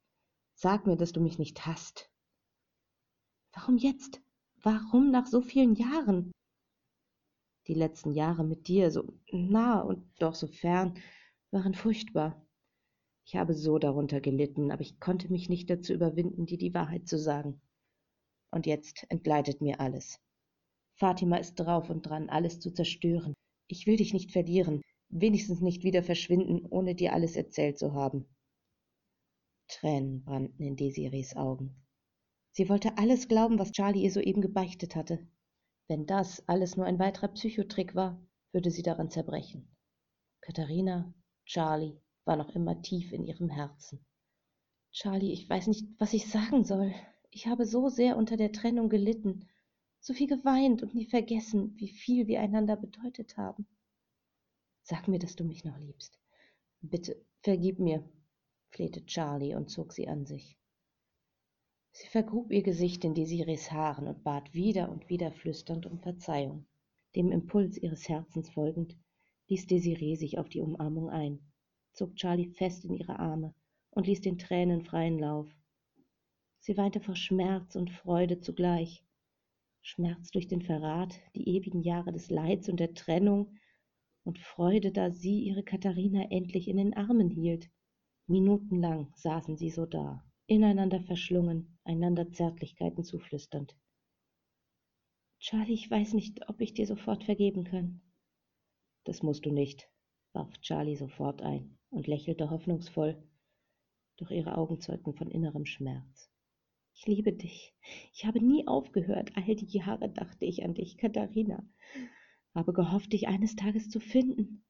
Sag 0.53 0.87
mir, 0.87 0.97
dass 0.97 1.11
du 1.11 1.21
mich 1.21 1.37
nicht 1.37 1.65
hasst. 1.65 2.09
Warum 3.57 3.77
jetzt? 3.77 4.21
Warum 4.61 5.09
nach 5.09 5.25
so 5.25 5.41
vielen 5.41 5.73
Jahren? 5.73 6.31
Die 7.65 7.73
letzten 7.73 8.11
Jahre 8.11 8.43
mit 8.43 8.67
dir, 8.67 8.91
so 8.91 9.11
nah 9.31 9.81
und 9.81 10.05
doch 10.19 10.35
so 10.35 10.45
fern, 10.45 10.93
waren 11.49 11.73
furchtbar. 11.73 12.45
Ich 13.25 13.35
habe 13.35 13.55
so 13.55 13.79
darunter 13.79 14.21
gelitten, 14.21 14.71
aber 14.71 14.81
ich 14.81 14.99
konnte 14.99 15.31
mich 15.31 15.49
nicht 15.49 15.71
dazu 15.71 15.91
überwinden, 15.91 16.45
dir 16.45 16.59
die 16.59 16.75
Wahrheit 16.75 17.07
zu 17.07 17.17
sagen. 17.17 17.59
Und 18.51 18.67
jetzt 18.67 19.07
entgleitet 19.09 19.59
mir 19.59 19.79
alles. 19.79 20.19
Fatima 20.93 21.37
ist 21.37 21.55
drauf 21.55 21.89
und 21.89 22.03
dran, 22.03 22.29
alles 22.29 22.59
zu 22.59 22.71
zerstören. 22.71 23.33
Ich 23.67 23.87
will 23.87 23.97
dich 23.97 24.13
nicht 24.13 24.31
verlieren, 24.31 24.83
wenigstens 25.09 25.61
nicht 25.61 25.83
wieder 25.83 26.03
verschwinden, 26.03 26.63
ohne 26.69 26.93
dir 26.93 27.11
alles 27.11 27.35
erzählt 27.35 27.79
zu 27.79 27.93
haben. 27.93 28.27
Tränen 29.67 30.23
brannten 30.23 30.61
in 30.61 30.75
Desirees 30.75 31.35
Augen. 31.35 31.86
Sie 32.57 32.69
wollte 32.69 32.97
alles 32.97 33.27
glauben, 33.27 33.59
was 33.59 33.71
Charlie 33.71 34.01
ihr 34.01 34.11
soeben 34.11 34.41
gebeichtet 34.41 34.95
hatte. 34.95 35.19
Wenn 35.87 36.07
das 36.07 36.41
alles 36.49 36.75
nur 36.75 36.87
ein 36.87 36.97
weiterer 36.97 37.27
Psychotrick 37.27 37.93
war, 37.93 38.19
würde 38.51 38.71
sie 38.71 38.81
daran 38.81 39.11
zerbrechen. 39.11 39.69
Katharina, 40.41 41.13
Charlie, 41.45 42.01
war 42.25 42.35
noch 42.35 42.49
immer 42.55 42.81
tief 42.81 43.11
in 43.11 43.27
ihrem 43.27 43.49
Herzen. 43.51 44.03
Charlie, 44.91 45.33
ich 45.33 45.47
weiß 45.47 45.67
nicht, 45.67 45.85
was 45.99 46.13
ich 46.13 46.31
sagen 46.31 46.63
soll. 46.63 46.95
Ich 47.29 47.45
habe 47.45 47.67
so 47.67 47.89
sehr 47.89 48.17
unter 48.17 48.37
der 48.37 48.51
Trennung 48.51 48.89
gelitten 48.89 49.47
so 49.99 50.15
viel 50.15 50.27
geweint 50.27 50.81
und 50.81 50.95
nie 50.95 51.05
vergessen, 51.05 51.75
wie 51.77 51.89
viel 51.89 52.25
wir 52.25 52.41
einander 52.41 52.75
bedeutet 52.75 53.37
haben. 53.37 53.67
Sag 54.81 55.07
mir, 55.07 55.19
dass 55.19 55.35
du 55.35 55.43
mich 55.43 55.63
noch 55.63 55.77
liebst. 55.77 56.17
Bitte, 56.81 57.23
vergib 57.43 57.77
mir, 57.77 58.03
flehte 58.71 59.05
Charlie 59.05 59.53
und 59.53 59.69
zog 59.69 59.93
sie 59.93 60.07
an 60.07 60.25
sich. 60.25 60.57
Sie 61.99 62.09
vergrub 62.09 62.51
ihr 62.51 62.61
Gesicht 62.61 63.03
in 63.05 63.15
Desirees 63.15 63.71
Haaren 63.71 64.07
und 64.07 64.23
bat 64.23 64.53
wieder 64.53 64.91
und 64.91 65.09
wieder 65.09 65.31
flüsternd 65.31 65.87
um 65.87 65.97
Verzeihung. 65.97 66.67
Dem 67.15 67.31
Impuls 67.31 67.75
ihres 67.75 68.07
Herzens 68.07 68.51
folgend, 68.51 68.95
ließ 69.47 69.65
Desiree 69.65 70.13
sich 70.13 70.37
auf 70.37 70.47
die 70.47 70.61
Umarmung 70.61 71.09
ein, 71.09 71.39
zog 71.93 72.15
Charlie 72.15 72.51
fest 72.51 72.85
in 72.85 72.93
ihre 72.93 73.17
Arme 73.17 73.55
und 73.89 74.05
ließ 74.05 74.21
den 74.21 74.37
Tränen 74.37 74.83
freien 74.83 75.17
Lauf. 75.17 75.49
Sie 76.59 76.77
weinte 76.77 76.99
vor 76.99 77.15
Schmerz 77.15 77.75
und 77.75 77.89
Freude 77.89 78.41
zugleich, 78.41 79.03
Schmerz 79.81 80.29
durch 80.29 80.47
den 80.47 80.61
Verrat, 80.61 81.19
die 81.33 81.49
ewigen 81.49 81.81
Jahre 81.81 82.11
des 82.11 82.29
Leids 82.29 82.69
und 82.69 82.79
der 82.79 82.93
Trennung 82.93 83.57
und 84.23 84.37
Freude, 84.37 84.91
da 84.91 85.09
sie 85.09 85.39
ihre 85.39 85.63
Katharina 85.63 86.29
endlich 86.29 86.67
in 86.67 86.77
den 86.77 86.93
Armen 86.93 87.31
hielt. 87.31 87.71
Minutenlang 88.27 89.11
saßen 89.15 89.57
sie 89.57 89.71
so 89.71 89.87
da, 89.87 90.23
ineinander 90.45 91.01
verschlungen, 91.01 91.76
einander 91.87 92.31
Zärtlichkeiten 92.31 93.03
zuflüsternd. 93.03 93.75
Charlie, 95.39 95.73
ich 95.73 95.89
weiß 95.89 96.13
nicht, 96.13 96.49
ob 96.49 96.61
ich 96.61 96.73
dir 96.73 96.85
sofort 96.85 97.23
vergeben 97.23 97.63
kann. 97.63 98.01
Das 99.03 99.23
musst 99.23 99.45
du 99.45 99.51
nicht, 99.51 99.89
warf 100.33 100.51
Charlie 100.61 100.95
sofort 100.95 101.41
ein 101.41 101.77
und 101.89 102.07
lächelte 102.07 102.49
hoffnungsvoll, 102.49 103.23
doch 104.17 104.31
ihre 104.31 104.57
Augen 104.57 104.81
zeugten 104.81 105.13
von 105.13 105.29
innerem 105.29 105.65
Schmerz. 105.65 106.29
Ich 106.93 107.05
liebe 107.05 107.31
dich. 107.31 107.75
Ich 108.13 108.25
habe 108.25 108.43
nie 108.43 108.67
aufgehört. 108.67 109.31
All 109.35 109.55
die 109.55 109.77
Jahre 109.77 110.09
dachte 110.09 110.45
ich 110.45 110.63
an 110.63 110.73
dich, 110.73 110.97
Katharina. 110.97 111.63
Habe 112.55 112.73
gehofft, 112.73 113.13
dich 113.13 113.27
eines 113.27 113.55
Tages 113.55 113.89
zu 113.89 113.99
finden, 113.99 114.65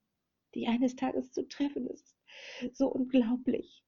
dich 0.53 0.67
eines 0.67 0.97
Tages 0.97 1.31
zu 1.31 1.47
treffen. 1.47 1.88
Es 1.88 2.17
ist 2.62 2.77
so 2.77 2.89
unglaublich. 2.89 3.86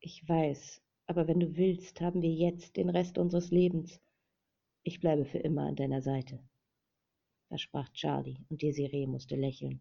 Ich 0.00 0.28
weiß, 0.28 0.82
aber 1.06 1.28
wenn 1.28 1.40
du 1.40 1.56
willst, 1.56 2.00
haben 2.00 2.20
wir 2.20 2.32
jetzt 2.32 2.76
den 2.76 2.90
Rest 2.90 3.16
unseres 3.16 3.50
Lebens. 3.50 4.00
Ich 4.82 5.00
bleibe 5.00 5.24
für 5.24 5.38
immer 5.38 5.62
an 5.62 5.76
deiner 5.76 6.02
Seite, 6.02 6.40
versprach 7.48 7.88
Charlie, 7.92 8.38
und 8.48 8.62
Desiree 8.62 9.06
musste 9.06 9.36
lächeln. 9.36 9.80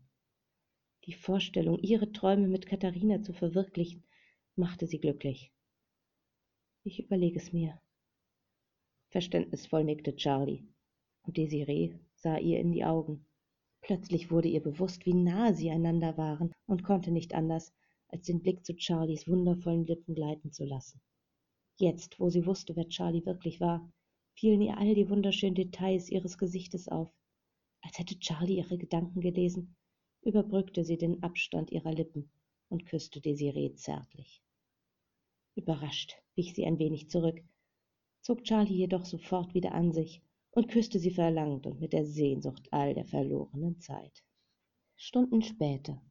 Die 1.06 1.14
Vorstellung, 1.14 1.80
ihre 1.80 2.12
Träume 2.12 2.48
mit 2.48 2.68
Katharina 2.68 3.22
zu 3.22 3.34
verwirklichen, 3.34 4.04
machte 4.56 4.88
sie 4.88 5.00
glücklich. 5.00 5.52
Ich 6.84 7.00
überlege 7.00 7.38
es 7.40 7.52
mir. 7.52 7.80
Verständnisvoll 9.10 9.84
nickte 9.84 10.16
Charlie, 10.16 10.64
und 11.24 11.38
Desiree 11.38 12.00
sah 12.14 12.38
ihr 12.38 12.60
in 12.60 12.72
die 12.72 12.86
Augen. 12.86 13.26
Plötzlich 13.82 14.32
wurde 14.32 14.48
ihr 14.48 14.62
bewusst, 14.62 15.06
wie 15.06 15.14
nahe 15.14 15.54
sie 15.54 15.70
einander 15.70 16.18
waren, 16.18 16.54
und 16.68 16.84
konnte 16.84 17.12
nicht 17.12 17.34
anders, 17.34 17.74
als 18.08 18.26
den 18.26 18.42
Blick 18.42 18.66
zu 18.66 18.74
Charlies 18.78 19.28
wundervollen 19.28 19.86
Lippen 19.86 20.16
gleiten 20.16 20.52
zu 20.52 20.66
lassen. 20.66 21.02
Jetzt, 21.78 22.22
wo 22.22 22.30
sie 22.30 22.46
wusste, 22.46 22.76
wer 22.78 22.88
Charlie 22.88 23.26
wirklich 23.26 23.60
war, 23.60 23.92
fielen 24.34 24.62
ihr 24.62 24.78
all 24.78 24.96
die 24.96 25.10
wunderschönen 25.10 25.56
Details 25.56 26.10
ihres 26.10 26.38
Gesichtes 26.38 26.88
auf. 26.88 27.12
Als 27.82 28.00
hätte 28.00 28.18
Charlie 28.18 28.58
ihre 28.58 28.78
Gedanken 28.78 29.20
gelesen, 29.20 29.76
überbrückte 30.22 30.86
sie 30.86 30.98
den 30.98 31.22
Abstand 31.22 31.72
ihrer 31.72 31.92
Lippen 31.92 32.32
und 32.70 32.86
küsste 32.86 33.20
Desiree 33.20 33.74
zärtlich. 33.74 34.42
Überrascht 35.56 36.16
wich 36.36 36.54
sie 36.54 36.66
ein 36.66 36.80
wenig 36.80 37.10
zurück, 37.10 37.44
zog 38.22 38.44
Charlie 38.46 38.76
jedoch 38.76 39.04
sofort 39.04 39.54
wieder 39.54 39.74
an 39.74 39.92
sich 39.92 40.22
und 40.52 40.70
küsste 40.70 41.00
sie 41.00 41.12
verlangt 41.12 41.68
und 41.68 41.82
mit 41.82 41.92
der 41.92 42.06
Sehnsucht 42.06 42.72
all 42.72 42.94
der 42.94 43.06
verlorenen 43.06 43.80
Zeit. 43.82 44.24
Stunden 44.96 45.42
später 45.42 46.02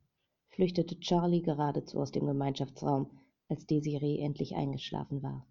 flüchtete 0.50 1.00
Charlie 1.00 1.40
geradezu 1.40 1.98
aus 1.98 2.12
dem 2.12 2.26
Gemeinschaftsraum, 2.26 3.18
als 3.48 3.66
Desiree 3.66 4.18
endlich 4.18 4.54
eingeschlafen 4.54 5.22
war. 5.22 5.46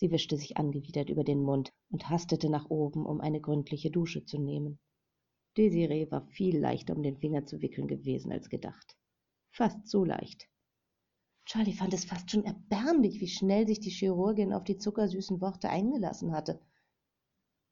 Sie 0.00 0.12
wischte 0.12 0.36
sich 0.36 0.56
angewidert 0.56 1.10
über 1.10 1.24
den 1.24 1.42
Mund 1.42 1.72
und 1.90 2.08
hastete 2.08 2.48
nach 2.48 2.70
oben, 2.70 3.04
um 3.04 3.20
eine 3.20 3.40
gründliche 3.40 3.90
Dusche 3.90 4.24
zu 4.24 4.38
nehmen. 4.38 4.78
Desiree 5.56 6.08
war 6.12 6.22
viel 6.28 6.56
leichter 6.56 6.94
um 6.94 7.02
den 7.02 7.16
Finger 7.16 7.46
zu 7.46 7.60
wickeln 7.60 7.88
gewesen 7.88 8.30
als 8.30 8.48
gedacht. 8.48 8.96
Fast 9.50 9.88
zu 9.88 10.04
leicht. 10.04 10.48
Charlie 11.46 11.72
fand 11.72 11.94
es 11.94 12.04
fast 12.04 12.30
schon 12.30 12.44
erbärmlich, 12.44 13.20
wie 13.20 13.26
schnell 13.26 13.66
sich 13.66 13.80
die 13.80 13.90
Chirurgin 13.90 14.52
auf 14.52 14.62
die 14.62 14.78
zuckersüßen 14.78 15.40
Worte 15.40 15.68
eingelassen 15.68 16.30
hatte. 16.30 16.60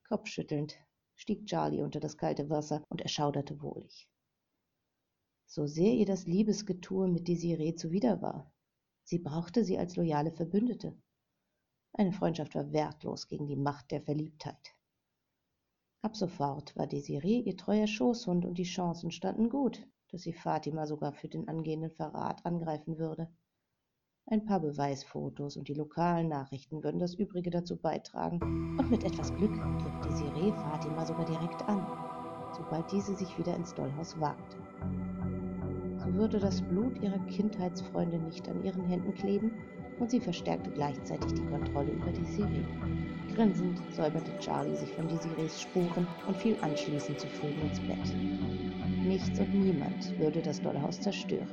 Kopfschüttelnd 0.09 0.77
stieg 1.15 1.47
Charlie 1.47 1.83
unter 1.83 2.01
das 2.01 2.17
kalte 2.17 2.51
Wasser 2.51 2.83
und 2.89 3.03
erschauderte 3.03 3.63
wohlig. 3.63 4.09
So 5.47 5.69
sehr 5.69 5.95
ihr 5.95 6.07
das 6.07 6.27
Liebesgetue 6.27 7.07
mit 7.07 7.29
Desiree 7.29 7.77
zuwider 7.77 8.21
war, 8.21 8.53
sie 9.05 9.21
brauchte 9.21 9.65
sie 9.65 9.79
als 9.79 9.95
loyale 9.95 10.33
Verbündete. 10.33 11.01
Eine 11.99 12.13
Freundschaft 12.13 12.55
war 12.55 12.73
wertlos 12.73 13.27
gegen 13.27 13.47
die 13.47 13.57
Macht 13.57 13.91
der 13.91 14.03
Verliebtheit. 14.03 14.75
Ab 16.03 16.15
sofort 16.15 16.77
war 16.77 16.87
Desiree 16.87 17.41
ihr 17.41 17.57
treuer 17.57 17.87
Schoßhund 17.87 18.45
und 18.45 18.59
die 18.59 18.65
Chancen 18.65 19.11
standen 19.11 19.49
gut, 19.49 19.83
dass 20.11 20.21
sie 20.21 20.35
Fatima 20.35 20.87
sogar 20.87 21.15
für 21.15 21.29
den 21.29 21.49
angehenden 21.49 21.91
Verrat 21.91 22.45
angreifen 22.45 22.99
würde. 22.99 23.31
Ein 24.27 24.45
paar 24.45 24.61
Beweisfotos 24.61 25.57
und 25.57 25.69
die 25.69 25.75
lokalen 25.75 26.29
Nachrichten 26.29 26.85
würden 26.85 27.01
das 27.01 27.15
Übrige 27.15 27.49
dazu 27.49 27.79
beitragen. 27.79 28.41
Und 28.79 28.91
mit 28.91 29.03
etwas 29.03 29.35
Glück 29.35 29.55
griff 29.55 30.01
Desiree 30.05 30.53
Fatima 30.53 31.07
sogar 31.07 31.25
direkt 31.25 31.63
an, 31.63 31.87
sobald 32.53 32.93
diese 32.93 33.17
sich 33.17 33.39
wieder 33.39 33.57
ins 33.57 33.73
Dollhaus 33.73 34.21
wagte. 34.21 34.59
So 35.97 36.13
würde 36.13 36.41
das 36.41 36.61
Blut 36.61 37.03
ihrer 37.03 37.21
Kindheitsfreunde 37.21 38.19
nicht 38.19 38.47
an 38.51 38.63
ihren 38.63 38.85
Händen 38.85 39.15
kleben 39.15 39.53
und 39.99 40.11
sie 40.11 40.21
verstärkte 40.21 40.71
gleichzeitig 40.71 41.33
die 41.33 41.47
Kontrolle 41.47 41.93
über 41.93 42.11
Desiree. 42.11 42.65
Grinsend 43.35 43.81
säuberte 43.91 44.31
Charlie 44.39 44.77
sich 44.77 44.93
von 44.93 45.09
Desirees 45.09 45.61
Spuren 45.61 46.07
und 46.27 46.37
fiel 46.37 46.57
anschließend 46.63 47.21
zufrieden 47.21 47.63
ins 47.63 47.81
Bett. 47.81 48.17
Nichts 49.05 49.39
und 49.39 49.55
niemand 49.55 50.19
würde 50.19 50.41
das 50.43 50.61
Dollhaus 50.61 51.01
zerstören. 51.01 51.49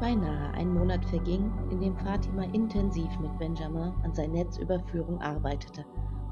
Beinahe 0.00 0.52
ein 0.54 0.74
Monat 0.74 1.04
verging, 1.04 1.50
in 1.70 1.80
dem 1.80 1.96
Fatima 1.96 2.42
intensiv 2.52 3.08
mit 3.20 3.38
Benjamin 3.38 3.92
an 4.02 4.12
sein 4.12 4.32
Netzüberführung 4.32 5.20
arbeitete, 5.20 5.84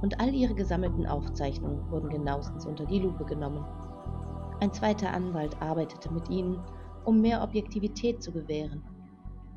und 0.02 0.19
all 0.19 0.35
ihre 0.35 0.54
gesammelten 0.54 1.07
Aufzeichnungen 1.07 1.88
wurden 1.88 2.09
genauestens 2.09 2.66
unter 2.66 2.85
die 2.85 2.99
Lupe 2.99 3.25
genommen. 3.25 3.64
Ein 4.61 4.75
zweiter 4.75 5.14
Anwalt 5.14 5.61
arbeitete 5.62 6.12
mit 6.12 6.29
ihnen, 6.29 6.62
um 7.07 7.23
mehr 7.23 7.43
Objektivität 7.43 8.23
zu 8.23 8.31
gewähren. 8.31 8.83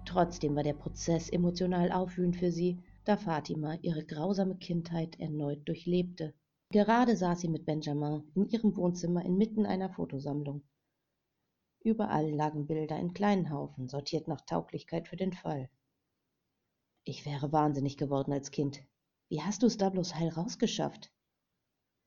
Trotzdem 0.06 0.56
war 0.56 0.64
der 0.64 0.76
Prozess 0.76 1.28
emotional 1.28 1.92
aufwühlend 1.92 2.38
für 2.38 2.54
sie, 2.54 2.82
da 3.04 3.18
Fatima 3.18 3.76
ihre 3.82 4.06
grausame 4.06 4.56
Kindheit 4.56 5.20
erneut 5.20 5.68
durchlebte. 5.68 6.34
Gerade 6.70 7.18
saß 7.18 7.42
sie 7.42 7.50
mit 7.50 7.66
Benjamin 7.66 8.24
in 8.34 8.48
ihrem 8.48 8.78
Wohnzimmer 8.78 9.26
inmitten 9.26 9.66
einer 9.66 9.90
Fotosammlung. 9.90 10.64
Überall 11.84 12.32
lagen 12.32 12.66
Bilder 12.66 12.98
in 12.98 13.14
kleinen 13.14 13.50
Haufen, 13.50 13.90
sortiert 13.90 14.30
nach 14.30 14.40
Tauglichkeit 14.42 15.10
für 15.10 15.18
den 15.18 15.34
Fall. 15.34 15.70
Ich 17.04 17.26
wäre 17.26 17.52
wahnsinnig 17.52 17.98
geworden 17.98 18.32
als 18.32 18.52
Kind. 18.52 18.80
Wie 19.28 19.42
hast 19.42 19.64
du 19.64 19.68
es 19.68 19.76
da 19.76 19.90
bloß 19.90 20.16
heil 20.16 20.30
rausgeschafft? 20.30 21.12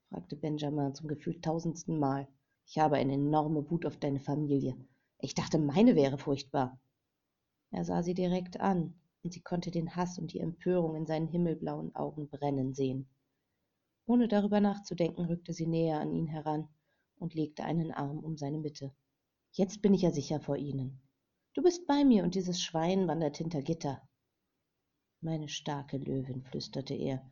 fragte 0.09 0.35
Benjamin 0.35 0.95
zum 0.95 1.07
gefühlt 1.07 1.45
tausendsten 1.45 1.99
Mal. 1.99 2.27
Ich 2.69 2.77
habe 2.77 2.97
eine 2.97 3.13
enorme 3.13 3.71
Wut 3.71 3.85
auf 3.85 3.97
deine 3.97 4.19
Familie. 4.19 4.75
Ich 5.19 5.33
dachte, 5.33 5.57
meine 5.57 5.95
wäre 5.95 6.17
furchtbar. 6.17 6.79
Er 7.71 7.85
sah 7.85 8.03
sie 8.03 8.13
direkt 8.13 8.59
an, 8.59 8.93
und 9.23 9.31
sie 9.31 9.41
konnte 9.41 9.71
den 9.71 9.95
Hass 9.95 10.19
und 10.19 10.33
die 10.33 10.41
Empörung 10.41 10.95
in 10.95 11.05
seinen 11.05 11.27
himmelblauen 11.27 11.95
Augen 11.95 12.29
brennen 12.29 12.73
sehen. 12.73 13.07
Ohne 14.05 14.27
darüber 14.27 14.59
nachzudenken, 14.59 15.25
rückte 15.25 15.53
sie 15.53 15.65
näher 15.65 15.99
an 15.99 16.11
ihn 16.13 16.27
heran 16.27 16.67
und 17.19 17.33
legte 17.33 17.63
einen 17.63 17.91
Arm 17.91 18.19
um 18.19 18.37
seine 18.37 18.59
Mitte. 18.59 18.93
Jetzt 19.53 19.81
bin 19.81 19.93
ich 19.93 20.01
ja 20.01 20.11
sicher 20.11 20.39
vor 20.39 20.57
Ihnen. 20.57 21.01
Du 21.53 21.63
bist 21.63 21.87
bei 21.87 22.03
mir 22.03 22.23
und 22.23 22.35
dieses 22.35 22.61
Schwein 22.61 23.07
wandert 23.07 23.37
hinter 23.37 23.61
Gitter. 23.61 24.01
Meine 25.21 25.47
starke 25.47 25.97
Löwin, 25.97 26.43
flüsterte 26.43 26.93
er, 26.93 27.25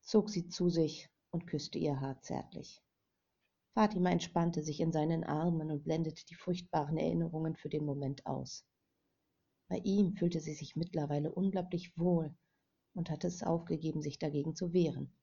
zog 0.00 0.28
sie 0.28 0.48
zu 0.48 0.68
sich 0.68 1.08
und 1.30 1.46
küsste 1.46 1.78
ihr 1.78 2.00
Haar 2.00 2.20
zärtlich. 2.20 2.82
Fatima 3.74 4.10
entspannte 4.10 4.62
sich 4.62 4.80
in 4.80 4.92
seinen 4.92 5.24
Armen 5.24 5.70
und 5.70 5.84
blendete 5.84 6.24
die 6.26 6.34
furchtbaren 6.34 6.98
Erinnerungen 6.98 7.56
für 7.56 7.70
den 7.70 7.86
Moment 7.86 8.26
aus. 8.26 8.66
Bei 9.68 9.78
ihm 9.78 10.14
fühlte 10.14 10.40
sie 10.40 10.52
sich 10.52 10.76
mittlerweile 10.76 11.32
unglaublich 11.32 11.96
wohl 11.96 12.34
und 12.94 13.08
hatte 13.08 13.28
es 13.28 13.42
aufgegeben, 13.42 14.02
sich 14.02 14.18
dagegen 14.18 14.54
zu 14.54 14.74
wehren. 14.74 15.16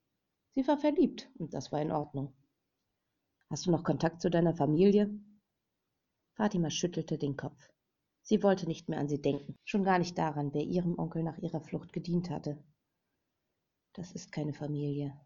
Sie 0.55 0.67
war 0.67 0.79
verliebt, 0.79 1.29
und 1.37 1.53
das 1.53 1.71
war 1.71 1.81
in 1.81 1.91
Ordnung. 1.91 2.33
Hast 3.51 3.67
du 3.67 3.71
noch 3.71 3.83
Kontakt 3.83 4.21
zu 4.21 4.31
deiner 4.31 4.55
Familie? 4.55 5.09
Fatima 6.33 6.71
schüttelte 6.71 7.19
den 7.19 7.37
Kopf. 7.37 7.69
Sie 8.23 8.41
wollte 8.41 8.65
nicht 8.65 8.89
mehr 8.89 8.99
an 8.99 9.09
sie 9.09 9.21
denken, 9.21 9.55
schon 9.63 9.83
gar 9.83 9.99
nicht 9.99 10.17
daran, 10.17 10.53
wer 10.53 10.63
ihrem 10.63 10.97
Onkel 10.97 11.21
nach 11.21 11.37
ihrer 11.37 11.61
Flucht 11.61 11.93
gedient 11.93 12.29
hatte. 12.29 12.63
Das 13.93 14.11
ist 14.11 14.31
keine 14.31 14.53
Familie. 14.53 15.19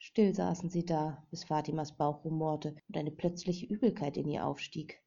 Still 0.00 0.32
saßen 0.32 0.70
sie 0.70 0.84
da, 0.84 1.26
bis 1.30 1.44
Fatimas 1.44 1.96
Bauch 1.96 2.24
rumorte 2.24 2.76
und 2.88 2.96
eine 2.96 3.10
plötzliche 3.10 3.66
Übelkeit 3.66 4.16
in 4.16 4.28
ihr 4.28 4.46
aufstieg. 4.46 5.02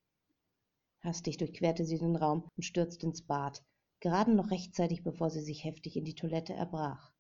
Hastig 1.00 1.38
durchquerte 1.38 1.86
sie 1.86 1.98
den 1.98 2.16
Raum 2.16 2.50
und 2.58 2.64
stürzte 2.64 3.06
ins 3.06 3.26
Bad, 3.26 3.64
gerade 4.02 4.34
noch 4.34 4.52
rechtzeitig, 4.52 5.02
bevor 5.04 5.30
sie 5.30 5.42
sich 5.42 5.64
heftig 5.64 5.96
in 5.96 6.04
die 6.04 6.16
Toilette 6.16 6.54
erbrach. 6.54 7.14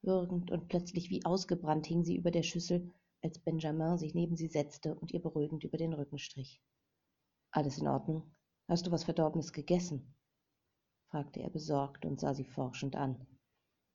Würgend 0.00 0.52
und 0.52 0.68
plötzlich 0.68 1.10
wie 1.10 1.24
ausgebrannt 1.24 1.86
hing 1.86 2.04
sie 2.04 2.16
über 2.16 2.30
der 2.30 2.44
Schüssel 2.44 2.92
als 3.20 3.40
Benjamin 3.40 3.98
sich 3.98 4.14
neben 4.14 4.36
sie 4.36 4.46
setzte 4.46 4.94
und 4.94 5.10
ihr 5.10 5.20
beruhigend 5.20 5.64
über 5.64 5.76
den 5.76 5.92
Rücken 5.92 6.18
strich. 6.18 6.62
Alles 7.50 7.78
in 7.78 7.88
Ordnung? 7.88 8.32
Hast 8.68 8.86
du 8.86 8.92
was 8.92 9.04
Verdorbenes 9.04 9.52
gegessen? 9.52 10.14
fragte 11.10 11.40
er 11.40 11.50
besorgt 11.50 12.04
und 12.04 12.20
sah 12.20 12.32
sie 12.32 12.44
forschend 12.44 12.94
an. 12.94 13.26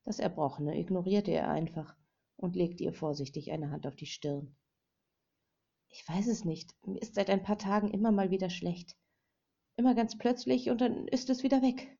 Das 0.03 0.19
Erbrochene 0.19 0.77
ignorierte 0.77 1.31
er 1.31 1.49
einfach 1.49 1.95
und 2.43 2.57
legte 2.57 2.83
ihr 2.83 2.93
vorsichtig 2.93 3.53
eine 3.53 3.71
Hand 3.71 3.87
auf 3.87 3.95
die 3.95 4.05
Stirn. 4.05 4.53
Ich 5.87 6.05
weiß 6.09 6.27
es 6.27 6.43
nicht. 6.43 6.75
Mir 6.85 7.01
ist 7.01 7.15
seit 7.15 7.29
ein 7.29 7.41
paar 7.41 7.57
Tagen 7.57 7.89
immer 7.89 8.11
mal 8.11 8.31
wieder 8.31 8.49
schlecht. 8.49 8.97
Immer 9.77 9.95
ganz 9.95 10.17
plötzlich 10.17 10.69
und 10.69 10.81
dann 10.81 11.07
ist 11.07 11.29
es 11.29 11.41
wieder 11.43 11.61
weg. 11.61 11.97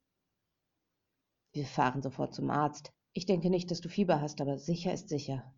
Wir 1.54 1.66
fahren 1.66 2.02
sofort 2.02 2.36
zum 2.36 2.50
Arzt. 2.50 2.92
Ich 3.14 3.26
denke 3.26 3.50
nicht, 3.50 3.72
dass 3.72 3.80
du 3.80 3.88
Fieber 3.88 4.20
hast, 4.20 4.42
aber 4.42 4.58
sicher 4.58 4.94
ist 4.94 5.08
sicher. 5.08 5.56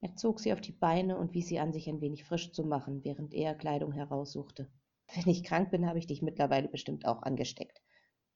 Er 0.00 0.16
zog 0.16 0.40
sie 0.40 0.54
auf 0.54 0.62
die 0.62 0.72
Beine 0.72 1.18
und 1.18 1.34
wies 1.34 1.48
sie 1.48 1.58
an, 1.58 1.74
sich 1.74 1.90
ein 1.90 2.00
wenig 2.00 2.24
frisch 2.24 2.52
zu 2.52 2.64
machen, 2.64 3.04
während 3.04 3.34
er 3.34 3.54
Kleidung 3.54 3.92
heraussuchte. 3.92 4.72
Wenn 5.14 5.28
ich 5.28 5.44
krank 5.44 5.70
bin, 5.70 5.86
habe 5.86 5.98
ich 5.98 6.06
dich 6.06 6.22
mittlerweile 6.22 6.68
bestimmt 6.68 7.04
auch 7.04 7.22
angesteckt, 7.22 7.82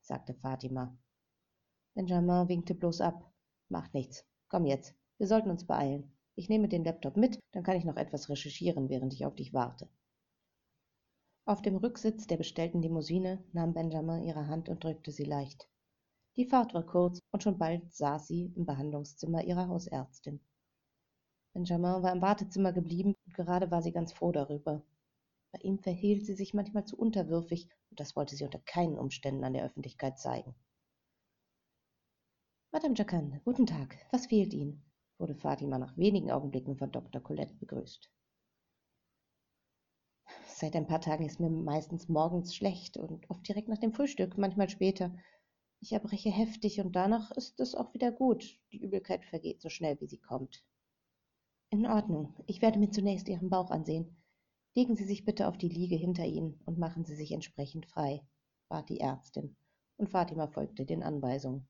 sagte 0.02 0.34
Fatima. 0.34 0.94
Benjamin 1.94 2.48
winkte 2.48 2.74
bloß 2.74 3.00
ab. 3.00 3.32
Macht 3.68 3.94
nichts. 3.94 4.24
Komm 4.48 4.66
jetzt. 4.66 4.94
Wir 5.18 5.26
sollten 5.26 5.50
uns 5.50 5.66
beeilen. 5.66 6.12
Ich 6.34 6.48
nehme 6.48 6.68
den 6.68 6.84
Laptop 6.84 7.16
mit, 7.16 7.38
dann 7.52 7.64
kann 7.64 7.76
ich 7.76 7.84
noch 7.84 7.96
etwas 7.96 8.28
recherchieren, 8.28 8.88
während 8.88 9.12
ich 9.12 9.26
auf 9.26 9.34
dich 9.34 9.52
warte. 9.52 9.88
Auf 11.44 11.62
dem 11.62 11.76
Rücksitz 11.76 12.26
der 12.26 12.36
bestellten 12.36 12.82
Limousine 12.82 13.42
nahm 13.52 13.74
Benjamin 13.74 14.22
ihre 14.22 14.46
Hand 14.48 14.68
und 14.68 14.84
drückte 14.84 15.10
sie 15.10 15.24
leicht. 15.24 15.68
Die 16.36 16.44
Fahrt 16.46 16.74
war 16.74 16.86
kurz 16.86 17.20
und 17.32 17.42
schon 17.42 17.58
bald 17.58 17.92
saß 17.92 18.28
sie 18.28 18.52
im 18.54 18.66
Behandlungszimmer 18.66 19.42
ihrer 19.42 19.66
Hausärztin. 19.66 20.40
Benjamin 21.54 22.02
war 22.02 22.12
im 22.12 22.22
Wartezimmer 22.22 22.72
geblieben 22.72 23.16
und 23.26 23.34
gerade 23.34 23.70
war 23.70 23.82
sie 23.82 23.92
ganz 23.92 24.12
froh 24.12 24.30
darüber. 24.30 24.82
Bei 25.50 25.58
ihm 25.60 25.78
verhielt 25.78 26.24
sie 26.24 26.34
sich 26.34 26.54
manchmal 26.54 26.84
zu 26.84 26.96
unterwürfig 26.96 27.68
und 27.90 27.98
das 27.98 28.14
wollte 28.14 28.36
sie 28.36 28.44
unter 28.44 28.60
keinen 28.60 28.98
Umständen 28.98 29.42
an 29.42 29.54
der 29.54 29.64
Öffentlichkeit 29.64 30.18
zeigen. 30.18 30.54
Madame 32.70 32.94
Jacquin, 32.94 33.40
guten 33.46 33.64
Tag. 33.64 33.96
Was 34.10 34.26
fehlt 34.26 34.52
Ihnen? 34.52 34.84
wurde 35.16 35.34
Fatima 35.34 35.78
nach 35.78 35.96
wenigen 35.96 36.30
Augenblicken 36.30 36.76
von 36.76 36.92
Dr. 36.92 37.22
Colette 37.22 37.54
begrüßt. 37.54 38.10
Seit 40.46 40.76
ein 40.76 40.86
paar 40.86 41.00
Tagen 41.00 41.24
ist 41.24 41.40
mir 41.40 41.48
meistens 41.48 42.10
morgens 42.10 42.54
schlecht 42.54 42.98
und 42.98 43.28
oft 43.30 43.48
direkt 43.48 43.68
nach 43.68 43.78
dem 43.78 43.94
Frühstück, 43.94 44.36
manchmal 44.36 44.68
später. 44.68 45.16
Ich 45.80 45.92
erbreche 45.92 46.30
heftig 46.30 46.78
und 46.82 46.94
danach 46.94 47.30
ist 47.30 47.58
es 47.58 47.74
auch 47.74 47.94
wieder 47.94 48.12
gut. 48.12 48.60
Die 48.70 48.82
Übelkeit 48.82 49.24
vergeht 49.24 49.62
so 49.62 49.70
schnell, 49.70 49.98
wie 50.02 50.06
sie 50.06 50.20
kommt. 50.20 50.62
In 51.70 51.86
Ordnung. 51.86 52.34
Ich 52.46 52.60
werde 52.60 52.78
mir 52.78 52.90
zunächst 52.90 53.28
Ihren 53.28 53.48
Bauch 53.48 53.70
ansehen. 53.70 54.22
Legen 54.74 54.94
Sie 54.94 55.06
sich 55.06 55.24
bitte 55.24 55.48
auf 55.48 55.56
die 55.56 55.70
Liege 55.70 55.96
hinter 55.96 56.26
Ihnen 56.26 56.60
und 56.66 56.78
machen 56.78 57.06
Sie 57.06 57.16
sich 57.16 57.32
entsprechend 57.32 57.86
frei, 57.86 58.26
bat 58.68 58.90
die 58.90 59.00
Ärztin, 59.00 59.56
und 59.96 60.10
Fatima 60.10 60.48
folgte 60.48 60.84
den 60.84 61.02
Anweisungen. 61.02 61.66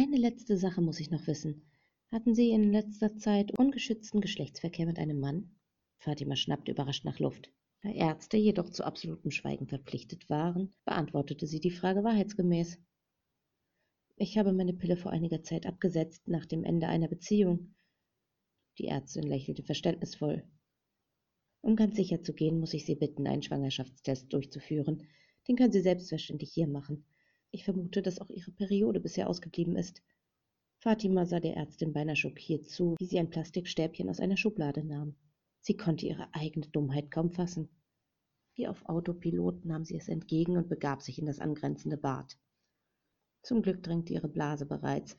Eine 0.00 0.16
letzte 0.16 0.56
Sache 0.56 0.80
muss 0.80 1.00
ich 1.00 1.10
noch 1.10 1.26
wissen. 1.26 1.68
Hatten 2.12 2.32
Sie 2.32 2.50
in 2.50 2.70
letzter 2.70 3.16
Zeit 3.16 3.58
ungeschützten 3.58 4.20
Geschlechtsverkehr 4.20 4.86
mit 4.86 4.96
einem 4.96 5.18
Mann? 5.18 5.56
Fatima 5.98 6.36
schnappte 6.36 6.70
überrascht 6.70 7.04
nach 7.04 7.18
Luft. 7.18 7.50
Da 7.82 7.88
Ärzte 7.88 8.36
jedoch 8.36 8.70
zu 8.70 8.84
absolutem 8.84 9.32
Schweigen 9.32 9.66
verpflichtet 9.66 10.30
waren, 10.30 10.72
beantwortete 10.84 11.48
sie 11.48 11.58
die 11.58 11.72
Frage 11.72 12.04
wahrheitsgemäß. 12.04 12.78
Ich 14.14 14.38
habe 14.38 14.52
meine 14.52 14.72
Pille 14.72 14.96
vor 14.96 15.10
einiger 15.10 15.42
Zeit 15.42 15.66
abgesetzt, 15.66 16.28
nach 16.28 16.46
dem 16.46 16.62
Ende 16.62 16.86
einer 16.86 17.08
Beziehung. 17.08 17.74
Die 18.78 18.86
Ärztin 18.86 19.24
lächelte 19.24 19.64
verständnisvoll. 19.64 20.44
Um 21.60 21.74
ganz 21.74 21.96
sicher 21.96 22.22
zu 22.22 22.34
gehen, 22.34 22.60
muss 22.60 22.72
ich 22.72 22.86
Sie 22.86 22.94
bitten, 22.94 23.26
einen 23.26 23.42
Schwangerschaftstest 23.42 24.32
durchzuführen. 24.32 25.08
Den 25.48 25.56
können 25.56 25.72
Sie 25.72 25.80
selbstverständlich 25.80 26.52
hier 26.52 26.68
machen. 26.68 27.04
Ich 27.50 27.64
vermute, 27.64 28.02
dass 28.02 28.20
auch 28.20 28.30
Ihre 28.30 28.50
Periode 28.50 29.00
bisher 29.00 29.28
ausgeblieben 29.28 29.76
ist. 29.76 30.02
Fatima 30.80 31.26
sah 31.26 31.40
der 31.40 31.56
Ärztin 31.56 31.92
beinahe 31.92 32.14
schockiert 32.14 32.68
zu, 32.68 32.94
wie 32.98 33.06
sie 33.06 33.18
ein 33.18 33.30
Plastikstäbchen 33.30 34.08
aus 34.08 34.20
einer 34.20 34.36
Schublade 34.36 34.84
nahm. 34.84 35.16
Sie 35.60 35.76
konnte 35.76 36.06
ihre 36.06 36.32
eigene 36.34 36.68
Dummheit 36.68 37.10
kaum 37.10 37.32
fassen. 37.32 37.68
Wie 38.54 38.68
auf 38.68 38.84
Autopilot 38.88 39.64
nahm 39.64 39.84
sie 39.84 39.96
es 39.96 40.08
entgegen 40.08 40.56
und 40.56 40.68
begab 40.68 41.02
sich 41.02 41.18
in 41.18 41.26
das 41.26 41.40
angrenzende 41.40 41.96
Bad. 41.96 42.38
Zum 43.42 43.62
Glück 43.62 43.82
drängte 43.82 44.12
ihre 44.12 44.28
Blase 44.28 44.66
bereits. 44.66 45.16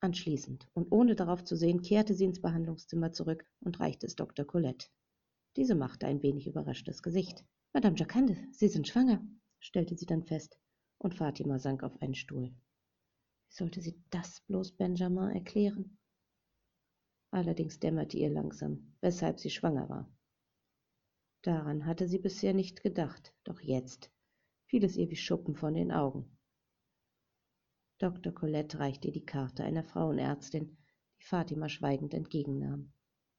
Anschließend 0.00 0.68
und 0.74 0.90
ohne 0.90 1.14
darauf 1.14 1.44
zu 1.44 1.56
sehen, 1.56 1.82
kehrte 1.82 2.14
sie 2.14 2.24
ins 2.24 2.40
Behandlungszimmer 2.40 3.12
zurück 3.12 3.46
und 3.60 3.78
reichte 3.78 4.06
es 4.06 4.16
Dr. 4.16 4.44
Colette. 4.44 4.88
Diese 5.56 5.74
machte 5.74 6.06
ein 6.06 6.22
wenig 6.22 6.48
überraschtes 6.48 7.02
Gesicht. 7.02 7.44
Madame 7.72 7.96
Jacande, 7.96 8.36
Sie 8.50 8.68
sind 8.68 8.88
schwanger, 8.88 9.24
stellte 9.60 9.96
sie 9.96 10.06
dann 10.06 10.24
fest, 10.24 10.58
und 11.02 11.14
Fatima 11.14 11.58
sank 11.58 11.82
auf 11.82 12.00
einen 12.00 12.14
Stuhl. 12.14 12.48
Wie 13.48 13.54
sollte 13.54 13.80
sie 13.80 14.00
das 14.10 14.40
bloß 14.42 14.72
Benjamin 14.72 15.30
erklären? 15.30 15.98
Allerdings 17.30 17.80
dämmerte 17.80 18.16
ihr 18.16 18.30
langsam, 18.30 18.94
weshalb 19.00 19.40
sie 19.40 19.50
schwanger 19.50 19.88
war. 19.88 20.10
Daran 21.42 21.86
hatte 21.86 22.06
sie 22.06 22.18
bisher 22.18 22.54
nicht 22.54 22.82
gedacht, 22.82 23.34
doch 23.44 23.60
jetzt 23.60 24.12
fiel 24.66 24.84
es 24.84 24.96
ihr 24.96 25.10
wie 25.10 25.16
Schuppen 25.16 25.56
von 25.56 25.74
den 25.74 25.90
Augen. 25.90 26.38
Dr. 27.98 28.32
Colette 28.32 28.78
reichte 28.78 29.08
ihr 29.08 29.12
die 29.12 29.24
Karte 29.24 29.64
einer 29.64 29.84
Frauenärztin, 29.84 30.76
die 31.20 31.24
Fatima 31.24 31.68
schweigend 31.68 32.14
entgegennahm. 32.14 32.92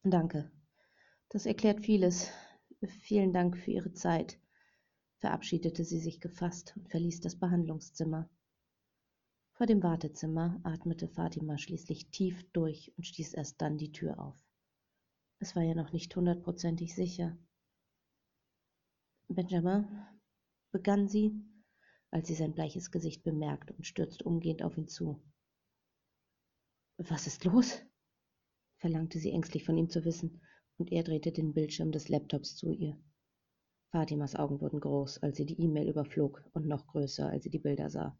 Danke. 0.03 0.51
Das 1.29 1.45
erklärt 1.45 1.81
vieles. 1.85 2.29
Vielen 3.01 3.31
Dank 3.31 3.57
für 3.57 3.71
Ihre 3.71 3.93
Zeit, 3.93 4.37
verabschiedete 5.23 5.85
sie 5.85 5.99
sich 5.99 6.19
gefasst 6.19 6.73
und 6.75 6.89
verließ 6.89 7.21
das 7.21 7.37
Behandlungszimmer. 7.37 8.29
Vor 9.53 9.67
dem 9.67 9.81
Wartezimmer 9.81 10.59
atmete 10.63 11.07
Fatima 11.07 11.57
schließlich 11.57 12.09
tief 12.09 12.43
durch 12.51 12.91
und 12.97 13.05
stieß 13.05 13.33
erst 13.33 13.61
dann 13.61 13.77
die 13.77 13.93
Tür 13.93 14.19
auf. 14.19 14.35
Es 15.39 15.55
war 15.55 15.63
ja 15.63 15.75
noch 15.75 15.93
nicht 15.93 16.13
hundertprozentig 16.13 16.93
sicher. 16.93 17.37
Benjamin, 19.29 19.87
begann 20.73 21.07
sie, 21.07 21.31
als 22.11 22.27
sie 22.27 22.35
sein 22.35 22.53
bleiches 22.53 22.91
Gesicht 22.91 23.23
bemerkte 23.23 23.73
und 23.75 23.87
stürzte 23.87 24.25
umgehend 24.25 24.61
auf 24.61 24.77
ihn 24.77 24.89
zu. 24.89 25.23
Was 26.97 27.27
ist 27.27 27.45
los? 27.45 27.81
verlangte 28.75 29.19
sie 29.19 29.31
ängstlich 29.31 29.63
von 29.63 29.77
ihm 29.77 29.89
zu 29.89 30.03
wissen, 30.03 30.41
und 30.77 30.91
er 30.91 31.03
drehte 31.03 31.31
den 31.31 31.53
Bildschirm 31.53 31.93
des 31.93 32.09
Laptops 32.09 32.57
zu 32.57 32.73
ihr. 32.73 33.01
Fatimas 33.93 34.35
Augen 34.35 34.59
wurden 34.59 34.79
groß, 34.79 35.19
als 35.19 35.37
sie 35.37 35.45
die 35.45 35.61
E-Mail 35.61 35.87
überflog, 35.87 36.43
und 36.53 36.65
noch 36.65 36.87
größer, 36.87 37.29
als 37.29 37.43
sie 37.43 37.51
die 37.51 37.59
Bilder 37.59 37.91
sah. 37.91 38.17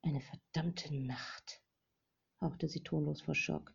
Eine 0.00 0.22
verdammte 0.22 0.94
Nacht, 0.94 1.62
hauchte 2.40 2.66
sie 2.66 2.82
tonlos 2.82 3.20
vor 3.20 3.34
Schock. 3.34 3.74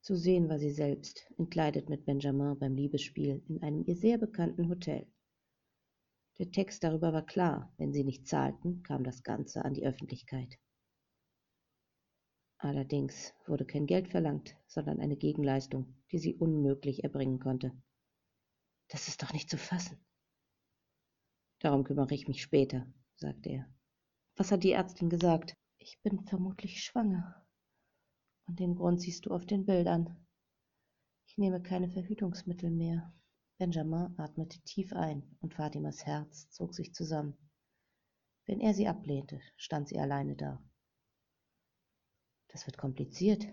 Zu 0.00 0.16
sehen 0.16 0.48
war 0.48 0.58
sie 0.58 0.72
selbst, 0.72 1.32
entkleidet 1.38 1.88
mit 1.88 2.04
Benjamin 2.04 2.58
beim 2.58 2.74
Liebesspiel 2.74 3.40
in 3.46 3.62
einem 3.62 3.84
ihr 3.86 3.94
sehr 3.94 4.18
bekannten 4.18 4.68
Hotel. 4.68 5.06
Der 6.38 6.50
Text 6.50 6.82
darüber 6.82 7.12
war 7.12 7.24
klar, 7.24 7.72
wenn 7.76 7.92
sie 7.92 8.02
nicht 8.02 8.26
zahlten, 8.26 8.82
kam 8.82 9.04
das 9.04 9.22
Ganze 9.22 9.64
an 9.64 9.74
die 9.74 9.86
Öffentlichkeit. 9.86 10.58
Allerdings 12.56 13.34
wurde 13.46 13.64
kein 13.64 13.86
Geld 13.86 14.08
verlangt, 14.08 14.56
sondern 14.66 14.98
eine 14.98 15.16
Gegenleistung, 15.16 15.94
die 16.10 16.18
sie 16.18 16.34
unmöglich 16.34 17.04
erbringen 17.04 17.38
konnte. 17.38 17.70
Das 18.88 19.08
ist 19.08 19.22
doch 19.22 19.32
nicht 19.32 19.50
zu 19.50 19.58
fassen. 19.58 20.04
Darum 21.60 21.84
kümmere 21.84 22.14
ich 22.14 22.28
mich 22.28 22.42
später, 22.42 22.86
sagte 23.16 23.50
er. 23.50 23.74
Was 24.36 24.52
hat 24.52 24.64
die 24.64 24.72
Ärztin 24.72 25.10
gesagt? 25.10 25.56
Ich 25.78 26.00
bin 26.02 26.24
vermutlich 26.26 26.82
schwanger. 26.82 27.46
Und 28.46 28.60
den 28.60 28.74
Grund 28.76 29.00
siehst 29.00 29.26
du 29.26 29.34
auf 29.34 29.44
den 29.44 29.66
Bildern. 29.66 30.26
Ich 31.26 31.36
nehme 31.36 31.60
keine 31.62 31.90
Verhütungsmittel 31.90 32.70
mehr. 32.70 33.12
Benjamin 33.58 34.14
atmete 34.18 34.60
tief 34.60 34.92
ein 34.92 35.36
und 35.40 35.54
Fatimas 35.54 36.06
Herz 36.06 36.48
zog 36.50 36.74
sich 36.74 36.94
zusammen. 36.94 37.36
Wenn 38.46 38.60
er 38.60 38.72
sie 38.72 38.88
ablehnte, 38.88 39.40
stand 39.56 39.88
sie 39.88 39.98
alleine 39.98 40.36
da. 40.36 40.62
Das 42.48 42.66
wird 42.66 42.78
kompliziert, 42.78 43.46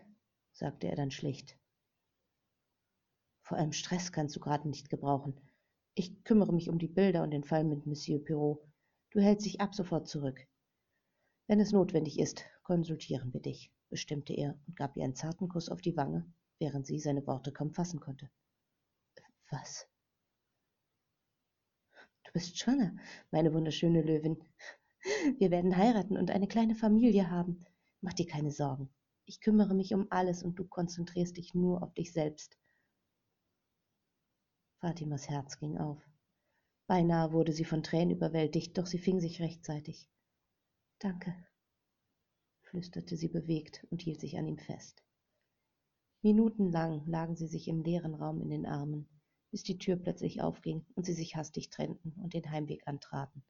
sagte 0.54 0.88
er 0.88 0.96
dann 0.96 1.12
schlicht. 1.12 1.58
Vor 3.46 3.60
allem 3.60 3.74
Stress 3.74 4.12
kannst 4.12 4.36
du 4.36 4.40
gerade 4.40 4.68
nicht 4.68 4.90
gebrauchen. 4.90 5.40
Ich 5.94 6.24
kümmere 6.24 6.52
mich 6.52 6.68
um 6.68 6.80
die 6.80 6.88
Bilder 6.88 7.22
und 7.22 7.30
den 7.30 7.44
Fall 7.44 7.64
mit 7.64 7.86
Monsieur 7.86 8.20
Pirot. 8.20 8.60
Du 9.12 9.22
hältst 9.22 9.46
dich 9.46 9.62
ab 9.62 9.76
sofort 9.76 10.08
zurück. 10.08 10.40
Wenn 11.46 11.60
es 11.60 11.72
notwendig 11.72 12.18
ist, 12.18 12.44
konsultieren 12.64 13.32
wir 13.34 13.42
dich, 13.42 13.72
bestimmte 13.90 14.34
er 14.34 14.60
und 14.66 14.76
gab 14.76 14.98
ihr 14.98 15.04
einen 15.04 15.16
zarten 15.16 15.48
Kuss 15.48 15.70
auf 15.70 15.80
die 15.80 15.96
Wange, 15.96 16.26
während 16.58 16.88
sie 16.88 17.00
seine 17.00 17.26
Worte 17.28 17.54
kaum 17.54 17.72
fassen 17.72 18.00
konnte. 18.00 18.32
Was? 19.52 19.88
Du 22.24 22.32
bist 22.34 22.58
schwanger, 22.58 22.96
meine 23.30 23.54
wunderschöne 23.54 24.02
Löwin. 24.02 24.44
Wir 25.38 25.52
werden 25.52 25.78
heiraten 25.78 26.18
und 26.18 26.32
eine 26.32 26.48
kleine 26.48 26.74
Familie 26.74 27.30
haben. 27.30 27.64
Mach 28.02 28.14
dir 28.14 28.26
keine 28.26 28.52
Sorgen. 28.52 28.90
Ich 29.26 29.40
kümmere 29.40 29.76
mich 29.76 29.94
um 29.94 30.08
alles 30.10 30.42
und 30.42 30.58
du 30.58 30.66
konzentrierst 30.66 31.38
dich 31.38 31.54
nur 31.54 31.84
auf 31.84 31.94
dich 31.94 32.12
selbst. 32.12 32.58
Fatimas 34.80 35.30
Herz 35.30 35.58
ging 35.60 35.78
auf. 35.78 36.02
Beinahe 36.88 37.32
wurde 37.32 37.52
sie 37.52 37.66
von 37.66 37.82
Tränen 37.82 38.16
überwältigt, 38.16 38.78
doch 38.78 38.86
sie 38.86 39.00
fing 39.00 39.20
sich 39.20 39.42
rechtzeitig. 39.42 40.08
Danke, 41.00 41.36
flüsterte 42.62 43.18
sie 43.18 43.28
bewegt 43.30 43.86
und 43.90 44.02
hielt 44.02 44.20
sich 44.20 44.38
an 44.38 44.48
ihm 44.48 44.58
fest. 44.58 45.04
Minutenlang 46.22 47.06
lagen 47.08 47.36
sie 47.36 47.48
sich 47.48 47.68
im 47.68 47.82
leeren 47.82 48.16
Raum 48.16 48.42
in 48.42 48.50
den 48.50 48.66
Armen, 48.66 49.08
bis 49.52 49.64
die 49.64 49.78
Tür 49.78 49.96
plötzlich 49.96 50.42
aufging 50.42 50.86
und 50.96 51.06
sie 51.06 51.14
sich 51.14 51.36
hastig 51.36 51.70
trennten 51.70 52.14
und 52.22 52.34
den 52.34 52.50
Heimweg 52.50 52.88
antraten. 52.88 53.44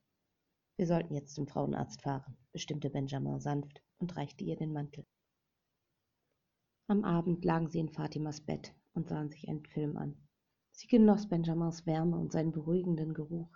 Wir 0.76 0.86
sollten 0.86 1.14
jetzt 1.14 1.34
zum 1.34 1.46
Frauenarzt 1.46 2.02
fahren, 2.02 2.36
bestimmte 2.52 2.90
Benjamin 2.90 3.40
sanft 3.40 3.82
und 3.98 4.16
reichte 4.16 4.44
ihr 4.44 4.56
den 4.56 4.72
Mantel. 4.72 5.06
Am 6.86 7.02
Abend 7.04 7.44
lagen 7.44 7.68
sie 7.68 7.80
in 7.80 7.88
Fatimas 7.88 8.40
Bett 8.40 8.74
und 8.92 9.08
sahen 9.08 9.30
sich 9.30 9.48
einen 9.48 9.64
Film 9.66 9.96
an. 9.96 10.25
Sie 10.78 10.88
genoss 10.88 11.26
Benjamins 11.26 11.86
Wärme 11.86 12.18
und 12.18 12.32
seinen 12.32 12.52
beruhigenden 12.52 13.14
Geruch. 13.14 13.48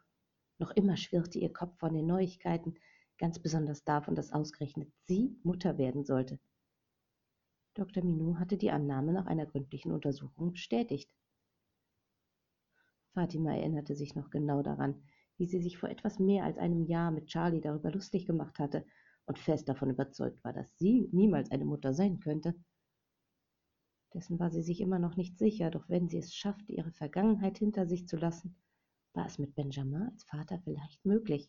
Noch 0.58 0.70
immer 0.70 0.96
schwirrte 0.96 1.38
ihr 1.38 1.52
Kopf 1.52 1.78
von 1.78 1.92
den 1.92 2.06
Neuigkeiten, 2.06 2.76
ganz 3.18 3.38
besonders 3.38 3.84
davon, 3.84 4.14
dass 4.14 4.32
ausgerechnet 4.32 4.90
sie 5.06 5.38
Mutter 5.42 5.76
werden 5.76 6.06
sollte. 6.06 6.40
Dr. 7.74 8.02
Minou 8.02 8.38
hatte 8.38 8.56
die 8.56 8.70
Annahme 8.70 9.12
nach 9.12 9.26
einer 9.26 9.44
gründlichen 9.44 9.92
Untersuchung 9.92 10.52
bestätigt. 10.52 11.12
Fatima 13.12 13.54
erinnerte 13.54 13.94
sich 13.94 14.14
noch 14.14 14.30
genau 14.30 14.62
daran, 14.62 15.02
wie 15.36 15.44
sie 15.44 15.60
sich 15.60 15.76
vor 15.76 15.90
etwas 15.90 16.20
mehr 16.20 16.44
als 16.44 16.56
einem 16.56 16.86
Jahr 16.86 17.10
mit 17.10 17.26
Charlie 17.26 17.60
darüber 17.60 17.90
lustig 17.90 18.24
gemacht 18.24 18.58
hatte 18.58 18.86
und 19.26 19.38
fest 19.38 19.68
davon 19.68 19.90
überzeugt 19.90 20.42
war, 20.42 20.54
dass 20.54 20.74
sie 20.78 21.10
niemals 21.12 21.50
eine 21.50 21.66
Mutter 21.66 21.92
sein 21.92 22.18
könnte. 22.18 22.54
Dessen 24.14 24.40
war 24.40 24.50
sie 24.50 24.62
sich 24.62 24.80
immer 24.80 24.98
noch 24.98 25.16
nicht 25.16 25.38
sicher, 25.38 25.70
doch 25.70 25.88
wenn 25.88 26.08
sie 26.08 26.18
es 26.18 26.34
schaffte, 26.34 26.72
ihre 26.72 26.92
Vergangenheit 26.92 27.58
hinter 27.58 27.86
sich 27.86 28.08
zu 28.08 28.16
lassen, 28.16 28.56
war 29.12 29.26
es 29.26 29.38
mit 29.38 29.54
Benjamin 29.54 30.02
als 30.02 30.24
Vater 30.24 30.60
vielleicht 30.64 31.04
möglich. 31.04 31.48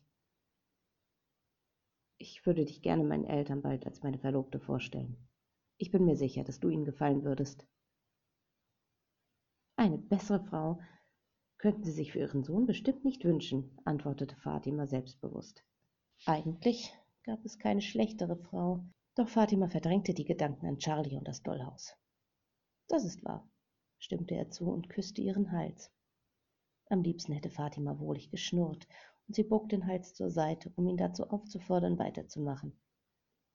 Ich 2.18 2.46
würde 2.46 2.66
dich 2.66 2.84
gerne 2.84 3.04
meinen 3.04 3.26
Eltern 3.26 3.64
bald 3.64 3.88
als 3.88 4.04
meine 4.04 4.20
Verlobte 4.20 4.60
vorstellen. 4.60 5.18
Ich 5.78 5.90
bin 5.90 6.06
mir 6.06 6.16
sicher, 6.16 6.44
dass 6.44 6.60
du 6.60 6.70
ihnen 6.70 6.86
gefallen 6.86 7.24
würdest. 7.24 7.66
Eine 9.76 9.98
bessere 9.98 10.46
Frau 10.46 10.80
könnten 11.58 11.84
Sie 11.84 11.92
sich 11.92 12.12
für 12.12 12.20
Ihren 12.20 12.44
Sohn 12.44 12.68
bestimmt 12.68 13.04
nicht 13.04 13.24
wünschen, 13.24 13.80
antwortete 13.86 14.36
Fatima 14.36 14.86
selbstbewusst. 14.86 15.64
Eigentlich 16.28 16.94
gab 17.24 17.44
es 17.44 17.58
keine 17.58 17.82
schlechtere 17.82 18.36
Frau, 18.36 18.86
doch 19.16 19.28
Fatima 19.28 19.68
verdrängte 19.68 20.14
die 20.14 20.26
Gedanken 20.26 20.68
an 20.68 20.78
Charlie 20.78 21.18
und 21.18 21.28
das 21.28 21.42
Dollhaus. 21.42 21.96
Das 22.92 23.06
ist 23.06 23.24
wahr, 23.24 23.50
stimmte 24.00 24.36
er 24.36 24.50
zu 24.50 24.70
und 24.70 24.90
küsste 24.90 25.22
ihren 25.22 25.54
Hals. 25.54 25.90
Am 26.90 27.04
liebsten 27.04 27.32
hätte 27.32 27.50
Fatima 27.50 27.98
wohlig 28.00 28.32
geschnurrt, 28.32 28.86
und 29.26 29.34
sie 29.34 29.46
bog 29.46 29.70
den 29.70 29.88
Hals 29.88 30.14
zur 30.14 30.30
Seite, 30.30 30.74
um 30.76 30.90
ihn 30.90 30.98
dazu 30.98 31.30
aufzufordern, 31.30 31.98
weiterzumachen. 31.98 32.78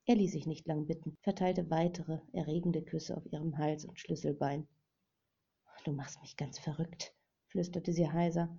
Er 0.06 0.14
ließ 0.14 0.32
sich 0.32 0.46
nicht 0.46 0.66
lang 0.66 0.86
bitten, 0.86 1.18
verteilte 1.20 1.68
weitere, 1.68 2.20
erregende 2.32 2.82
Küsse 2.82 3.14
auf 3.14 3.30
ihrem 3.30 3.58
Hals 3.58 3.84
und 3.84 4.00
Schlüsselbein. 4.00 4.66
Du 5.84 5.92
machst 5.92 6.18
mich 6.22 6.38
ganz 6.38 6.58
verrückt, 6.58 7.14
flüsterte 7.48 7.92
sie 7.92 8.08
heiser. 8.08 8.58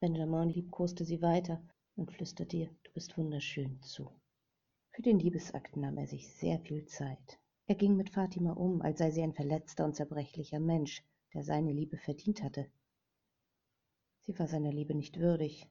Benjamin 0.00 0.48
liebkoste 0.48 1.04
sie 1.04 1.20
weiter 1.20 1.62
und 1.96 2.10
flüsterte 2.10 2.56
ihr, 2.56 2.70
du 2.82 2.92
bist 2.92 3.18
wunderschön 3.18 3.78
zu. 3.82 4.10
Für 4.92 5.02
den 5.02 5.18
Liebesakt 5.18 5.76
nahm 5.76 5.98
er 5.98 6.06
sich 6.06 6.32
sehr 6.32 6.60
viel 6.60 6.86
Zeit. 6.86 7.41
Er 7.66 7.74
ging 7.74 7.96
mit 7.96 8.10
Fatima 8.10 8.52
um, 8.52 8.82
als 8.82 8.98
sei 8.98 9.10
sie 9.10 9.22
ein 9.22 9.34
verletzter 9.34 9.84
und 9.84 9.94
zerbrechlicher 9.94 10.60
Mensch, 10.60 11.04
der 11.34 11.42
seine 11.42 11.72
Liebe 11.72 11.96
verdient 11.96 12.42
hatte. 12.42 12.70
Sie 14.22 14.38
war 14.38 14.48
seiner 14.48 14.72
Liebe 14.72 14.94
nicht 14.94 15.18
würdig, 15.18 15.70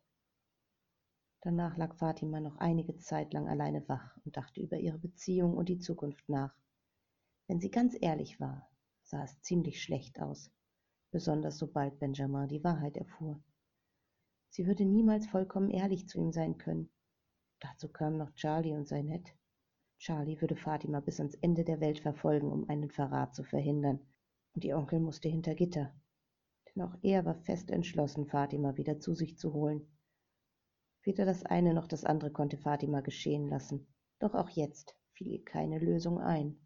Danach 1.43 1.75
lag 1.75 1.95
Fatima 1.95 2.39
noch 2.39 2.57
einige 2.57 2.97
Zeit 2.97 3.33
lang 3.33 3.49
alleine 3.49 3.87
wach 3.89 4.15
und 4.23 4.37
dachte 4.37 4.61
über 4.61 4.77
ihre 4.77 4.99
Beziehung 4.99 5.57
und 5.57 5.69
die 5.69 5.79
Zukunft 5.79 6.29
nach. 6.29 6.55
Wenn 7.47 7.59
sie 7.59 7.71
ganz 7.71 7.97
ehrlich 7.99 8.39
war, 8.39 8.69
sah 9.01 9.23
es 9.23 9.41
ziemlich 9.41 9.81
schlecht 9.81 10.21
aus, 10.21 10.51
besonders 11.09 11.57
sobald 11.57 11.97
Benjamin 11.97 12.47
die 12.47 12.63
Wahrheit 12.63 12.95
erfuhr. 12.95 13.41
Sie 14.49 14.67
würde 14.67 14.85
niemals 14.85 15.25
vollkommen 15.25 15.71
ehrlich 15.71 16.07
zu 16.07 16.19
ihm 16.19 16.31
sein 16.31 16.59
können. 16.59 16.91
Dazu 17.59 17.89
kamen 17.89 18.17
noch 18.17 18.33
Charlie 18.35 18.75
und 18.75 18.87
sein 18.87 19.07
Ned. 19.07 19.33
Charlie 20.01 20.41
würde 20.41 20.55
Fatima 20.55 20.99
bis 20.99 21.19
ans 21.19 21.35
Ende 21.35 21.63
der 21.63 21.79
Welt 21.79 21.99
verfolgen, 21.99 22.51
um 22.51 22.67
einen 22.67 22.89
Verrat 22.89 23.35
zu 23.35 23.43
verhindern, 23.43 23.99
und 24.55 24.65
ihr 24.65 24.75
Onkel 24.75 24.99
musste 24.99 25.29
hinter 25.29 25.53
Gitter. 25.53 25.93
Denn 26.65 26.81
auch 26.81 26.97
er 27.03 27.23
war 27.23 27.35
fest 27.35 27.69
entschlossen, 27.69 28.25
Fatima 28.25 28.77
wieder 28.77 28.99
zu 28.99 29.13
sich 29.13 29.37
zu 29.37 29.53
holen. 29.53 29.85
Weder 31.03 31.25
das 31.25 31.45
eine 31.45 31.75
noch 31.75 31.85
das 31.85 32.03
andere 32.03 32.31
konnte 32.31 32.57
Fatima 32.57 33.01
geschehen 33.01 33.47
lassen, 33.47 33.93
doch 34.17 34.33
auch 34.33 34.49
jetzt 34.49 34.95
fiel 35.13 35.27
ihr 35.27 35.45
keine 35.45 35.77
Lösung 35.77 36.19
ein. 36.19 36.57